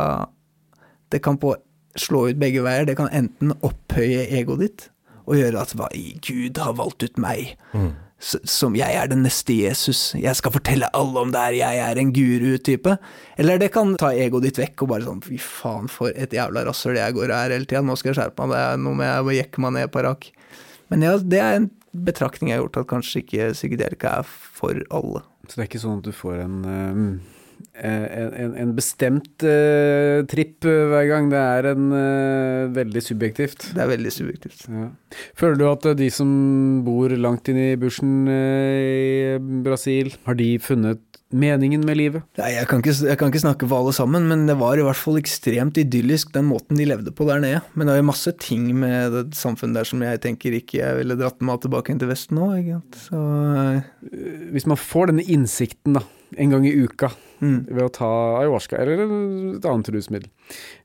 [1.13, 1.51] Det kan på
[1.99, 2.87] slå ut begge veier.
[2.89, 4.85] Det kan enten opphøye egoet ditt
[5.29, 5.85] og gjøre at hva,
[6.25, 7.53] Gud har valgt ut meg.
[7.77, 7.93] S-
[8.23, 10.13] Som jeg er den neste Jesus.
[10.15, 12.95] Jeg skal fortelle alle om det her, jeg er en guru-type.
[13.35, 16.63] Eller det kan ta egoet ditt vekk og bare sånn fy faen, for et jævla
[16.69, 17.83] rasshøl jeg går og er hele tida.
[17.83, 20.29] Nå skal jeg skjerpe meg, det er noe med jeg jekke meg ned på rak.
[20.93, 24.79] Men ja, det er en betraktning jeg har gjort, at kanskje ikke psykedelika er for
[24.93, 25.23] alle.
[25.47, 27.32] Så det er ikke sånn at du får en, eh,
[27.73, 31.29] en, en, bestemt uh, tripp eh, hver gang.
[31.31, 33.71] Det er en uh, veldig subjektivt.
[33.73, 34.67] Det er veldig subjektivt.
[34.69, 34.91] Ja.
[35.39, 36.29] Føler du at de som
[36.85, 41.01] bor langt inn i bushen uh, i Brasil, har de funnet
[41.33, 42.25] meningen med livet?
[42.37, 44.85] Nei, jeg kan, ikke, jeg kan ikke snakke for alle sammen, men det var i
[44.85, 47.63] hvert fall ekstremt idyllisk den måten de levde på der nede.
[47.73, 51.01] Men det er jo masse ting med det samfunnet der som jeg tenker ikke jeg
[51.01, 52.53] ville dratt meg tilbake inn til Vesten nå.
[53.07, 53.19] Så
[54.53, 56.05] Hvis man får denne innsikten da,
[56.37, 57.09] en gang i uka
[57.69, 58.09] ved å ta
[58.41, 59.03] ayahuasca eller
[59.57, 60.29] et annet rusmiddel,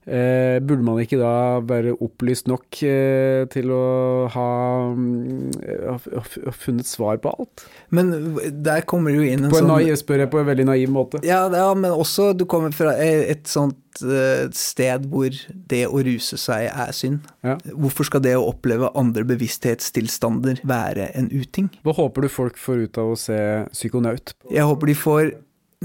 [0.05, 1.33] eh, burde man ikke da
[1.65, 3.83] være opplyst nok eh, til å
[4.33, 4.49] ha,
[4.95, 5.57] mm,
[5.87, 7.65] ha, ha funnet svar på alt?
[7.95, 8.13] Men
[8.65, 10.93] der kommer jo inn en På en sånn naiv, spør jeg på en veldig naiv
[10.93, 11.23] måte.
[11.27, 15.33] Ja, ja, men også du kommer fra et sånt eh, sted hvor
[15.71, 17.27] det å ruse seg er synd.
[17.73, 21.71] Hvorfor skal det å oppleve andre bevissthetstilstander være en uting?
[21.85, 23.39] Hva håper du folk får ut av å se
[23.73, 24.35] Psykonaut?
[24.49, 25.31] Jeg håper de får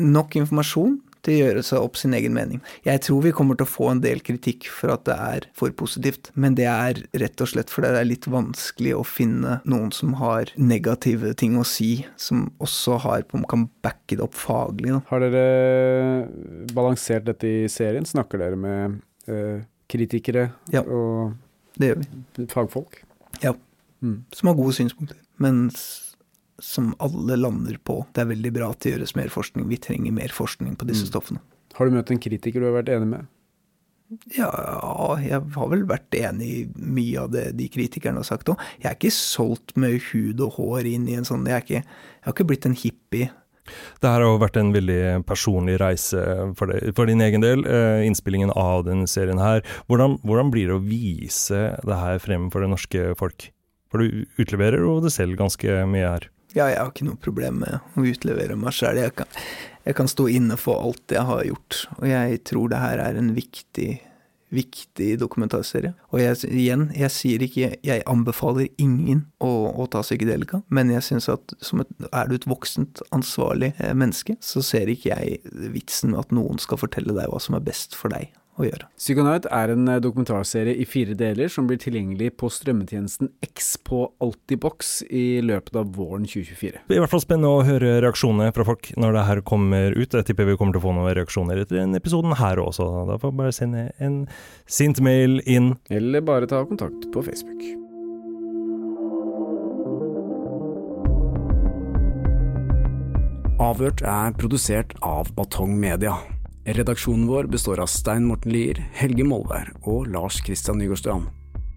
[0.00, 2.58] nok informasjon til å gjøre seg opp sin egen mening.
[2.84, 5.72] Jeg tror vi kommer til å få en del kritikk for at det er for
[5.72, 9.88] positivt, men det er rett og slett fordi det er litt vanskelig å finne noen
[9.96, 14.92] som har negative ting å si, som også har, kan backe det opp faglig.
[14.92, 15.00] Da.
[15.08, 15.46] Har dere
[16.76, 18.04] balansert dette i serien?
[18.04, 20.50] Snakker dere med eh, kritikere
[20.84, 21.32] og
[21.80, 22.46] det gjør vi.
[22.52, 23.00] fagfolk?
[23.42, 23.54] Ja.
[24.36, 26.13] Som har gode synspunkter, men s-
[26.62, 28.04] som alle lander på.
[28.14, 29.66] Det er veldig bra at det gjøres mer forskning.
[29.68, 31.10] Vi trenger mer forskning på disse Mm.
[31.10, 31.40] stoffene.
[31.74, 33.26] Har du møtt en kritiker du har vært enig med?
[34.36, 34.50] Ja,
[35.18, 38.60] jeg har vel vært enig i mye av det de kritikerne har sagt òg.
[38.82, 41.80] Jeg er ikke solgt med hud og hår inn i en sånn Jeg, er ikke,
[41.82, 43.30] jeg har ikke blitt en hippie.
[43.64, 46.20] Det her har jo vært en veldig personlig reise
[46.54, 49.64] for, deg, for din egen del, eh, innspillingen av denne serien her.
[49.88, 53.48] Hvordan, hvordan blir det å vise det her frem for det norske folk?
[53.90, 56.28] For du utleverer jo det selv ganske mye her.
[56.54, 59.00] Ja, jeg har ikke noe problem med å utlevere meg sjøl.
[59.02, 59.26] Jeg,
[59.82, 61.84] jeg kan stå inne for alt jeg har gjort.
[61.98, 63.88] Og jeg tror det her er en viktig,
[64.54, 65.96] viktig dokumentarserie.
[66.14, 69.50] Og jeg, igjen, jeg sier ikke Jeg anbefaler ingen å,
[69.82, 74.38] å ta psykedelika, men jeg syns at et, er du et voksent, ansvarlig eh, menneske,
[74.38, 75.42] så ser ikke jeg
[75.74, 78.88] vitsen med at noen skal fortelle deg hva som er best for deg å gjøre.
[78.98, 84.06] Psychonaut er en eh, dokumentarserie i fire deler som blir tilgjengelig på strømmetjenesten X på
[84.24, 86.84] Altibox i løpet av våren 2024.
[86.86, 89.96] Det er i hvert fall spennende å høre reaksjonene fra folk når det her kommer
[89.98, 90.14] ut.
[90.14, 92.90] Jeg tipper vi kommer til å få noen reaksjoner etter denne episoden her også.
[93.10, 94.20] Da får vi bare sende en
[94.70, 95.74] sint mail inn.
[95.90, 97.64] Eller bare ta kontakt på Facebook.
[103.64, 106.18] Avhørt er produsert av Batong Media.
[106.66, 111.26] Redaksjonen vår består av Stein Morten Lier, Helge Molvær og Lars Christian Nygårdstrand.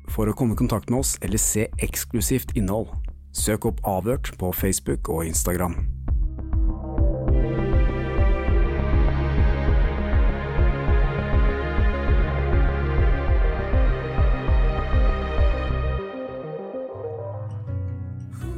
[0.07, 2.93] For å komme i kontakt med oss eller se eksklusivt innhold,
[3.35, 5.75] søk opp Avhørt på Facebook og Instagram.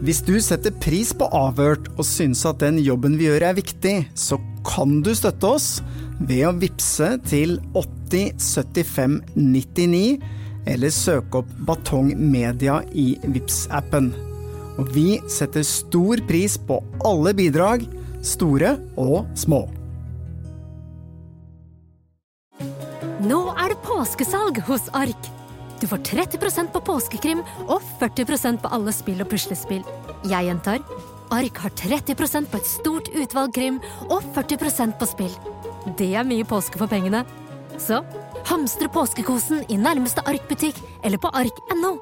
[0.05, 3.95] Hvis du setter pris på Avhørt og syns at den jobben vi gjør er viktig,
[4.13, 5.79] så kan du støtte oss
[6.19, 10.19] ved å vippse til 8075 99
[10.69, 14.11] eller søke opp Batong Media i vips appen
[14.79, 17.83] Og vi setter stor pris på alle bidrag,
[18.23, 19.65] store og små.
[23.19, 25.27] Nå er det påskesalg hos Ark.
[25.79, 29.83] Du får 30% på påskekrim og 40% på alle spill og puslespill.
[30.27, 30.83] Jeg gjentar
[31.35, 35.35] Ark har 30% på et stort utvalg krim og 40% på spill.
[35.97, 37.23] Det er mye påske for pengene.
[37.79, 38.01] Så
[38.49, 41.97] hamstre påskekosen i nærmeste Ark-butikk eller på ark.no.